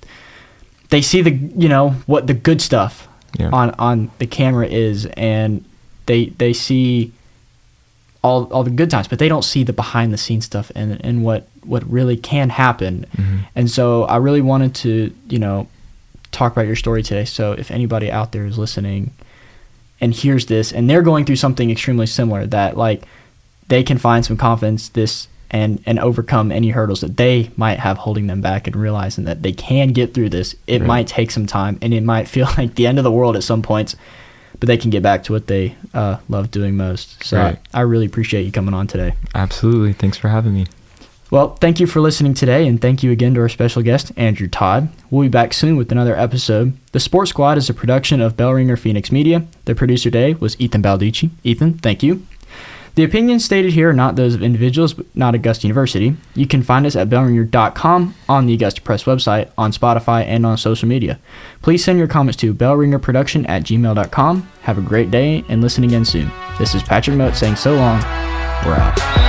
they 0.90 1.00
see 1.02 1.22
the, 1.22 1.30
you 1.32 1.68
know, 1.68 1.90
what 2.06 2.26
the 2.26 2.34
good 2.34 2.60
stuff 2.60 3.08
yeah, 3.38 3.48
on 3.50 3.70
on 3.78 4.10
the 4.18 4.26
camera 4.26 4.66
is, 4.66 5.06
and 5.16 5.64
they 6.06 6.26
they 6.38 6.52
see 6.52 7.10
all 8.28 8.44
all 8.52 8.64
the 8.64 8.70
good 8.80 8.90
times, 8.90 9.08
but 9.08 9.18
they 9.18 9.28
don't 9.28 9.44
see 9.44 9.64
the 9.64 9.72
behind 9.72 10.12
the 10.12 10.18
scenes 10.18 10.44
stuff 10.44 10.70
and 10.74 11.00
and 11.04 11.24
what 11.24 11.48
what 11.64 11.82
really 11.90 12.16
can 12.16 12.50
happen. 12.50 13.06
Mhm. 13.16 13.38
And 13.56 13.70
so 13.70 14.04
I 14.04 14.16
really 14.16 14.40
wanted 14.42 14.74
to, 14.84 15.12
you 15.28 15.38
know, 15.38 15.66
talk 16.32 16.52
about 16.52 16.66
your 16.66 16.76
story 16.76 17.02
today. 17.02 17.24
So 17.24 17.52
if 17.52 17.70
anybody 17.70 18.10
out 18.10 18.32
there 18.32 18.46
is 18.46 18.56
listening 18.58 19.10
and 20.00 20.14
hears 20.14 20.46
this 20.46 20.72
and 20.72 20.88
they're 20.88 21.02
going 21.02 21.24
through 21.24 21.36
something 21.36 21.70
extremely 21.70 22.06
similar 22.06 22.46
that 22.46 22.76
like 22.76 23.02
they 23.68 23.82
can 23.82 23.98
find 23.98 24.24
some 24.24 24.36
confidence 24.36 24.88
this 24.90 25.28
and 25.50 25.80
and 25.86 25.98
overcome 25.98 26.52
any 26.52 26.70
hurdles 26.70 27.00
that 27.00 27.16
they 27.16 27.50
might 27.56 27.78
have 27.78 27.96
holding 27.98 28.26
them 28.28 28.40
back 28.40 28.66
and 28.66 28.76
realizing 28.76 29.24
that 29.24 29.42
they 29.42 29.52
can 29.52 29.88
get 29.88 30.12
through 30.14 30.28
this. 30.28 30.54
It 30.66 30.80
Right. 30.80 30.86
might 30.86 31.06
take 31.06 31.30
some 31.30 31.46
time 31.46 31.78
and 31.82 31.92
it 31.94 32.02
might 32.02 32.28
feel 32.28 32.48
like 32.58 32.74
the 32.74 32.86
end 32.86 32.98
of 32.98 33.04
the 33.04 33.10
world 33.18 33.34
at 33.36 33.42
some 33.42 33.62
points, 33.62 33.96
but 34.60 34.66
they 34.66 34.76
can 34.76 34.90
get 34.90 35.02
back 35.02 35.22
to 35.24 35.32
what 35.32 35.46
they 35.46 35.74
uh, 35.94 36.18
love 36.28 36.50
doing 36.50 36.76
most. 36.76 37.22
So 37.24 37.36
Right. 37.38 37.58
I, 37.72 37.78
I 37.78 37.82
really 37.82 38.06
appreciate 38.06 38.42
you 38.44 38.52
coming 38.52 38.74
on 38.74 38.86
today. 38.86 39.14
absolutely. 39.34 39.92
Thanks 39.92 40.16
for 40.16 40.28
having 40.28 40.54
me. 40.54 40.66
Well, 41.30 41.56
thank 41.56 41.78
you 41.78 41.86
for 41.86 42.00
listening 42.00 42.32
today, 42.32 42.66
and 42.66 42.80
thank 42.80 43.02
you 43.02 43.10
again 43.10 43.34
to 43.34 43.40
our 43.42 43.50
special 43.50 43.82
guest, 43.82 44.12
Andrew 44.16 44.48
Todd. 44.48 44.88
We'll 45.10 45.24
be 45.24 45.28
back 45.28 45.52
soon 45.52 45.76
with 45.76 45.92
another 45.92 46.16
episode. 46.16 46.72
The 46.92 47.00
Sports 47.00 47.28
Squad 47.30 47.58
is 47.58 47.68
a 47.68 47.74
production 47.74 48.22
of 48.22 48.34
Bellringer 48.34 48.78
Phoenix 48.78 49.12
Media. 49.12 49.46
The 49.66 49.74
producer 49.74 50.10
today 50.10 50.32
was 50.34 50.58
Ethan 50.58 50.82
Balducci. 50.82 51.28
Ethan, 51.44 51.74
thank 51.80 52.02
you. 52.02 52.26
The 52.98 53.04
opinions 53.04 53.44
stated 53.44 53.74
here 53.74 53.90
are 53.90 53.92
not 53.92 54.16
those 54.16 54.34
of 54.34 54.42
individuals, 54.42 54.92
but 54.92 55.06
not 55.14 55.36
Augusta 55.36 55.68
University. 55.68 56.16
You 56.34 56.48
can 56.48 56.64
find 56.64 56.84
us 56.84 56.96
at 56.96 57.08
bellringer.com, 57.08 58.14
on 58.28 58.46
the 58.46 58.54
Augusta 58.54 58.82
Press 58.82 59.04
website, 59.04 59.52
on 59.56 59.70
Spotify, 59.70 60.24
and 60.24 60.44
on 60.44 60.58
social 60.58 60.88
media. 60.88 61.20
Please 61.62 61.84
send 61.84 62.00
your 62.00 62.08
comments 62.08 62.38
to 62.38 62.52
bellringerproduction 62.52 63.48
at 63.48 63.62
gmail.com. 63.62 64.50
Have 64.62 64.78
a 64.78 64.82
great 64.82 65.12
day, 65.12 65.44
and 65.48 65.60
listen 65.60 65.84
again 65.84 66.04
soon. 66.04 66.28
This 66.58 66.74
is 66.74 66.82
Patrick 66.82 67.16
Motes 67.16 67.38
saying 67.38 67.54
so 67.54 67.76
long. 67.76 68.00
We're 68.66 68.74
out. 68.74 69.27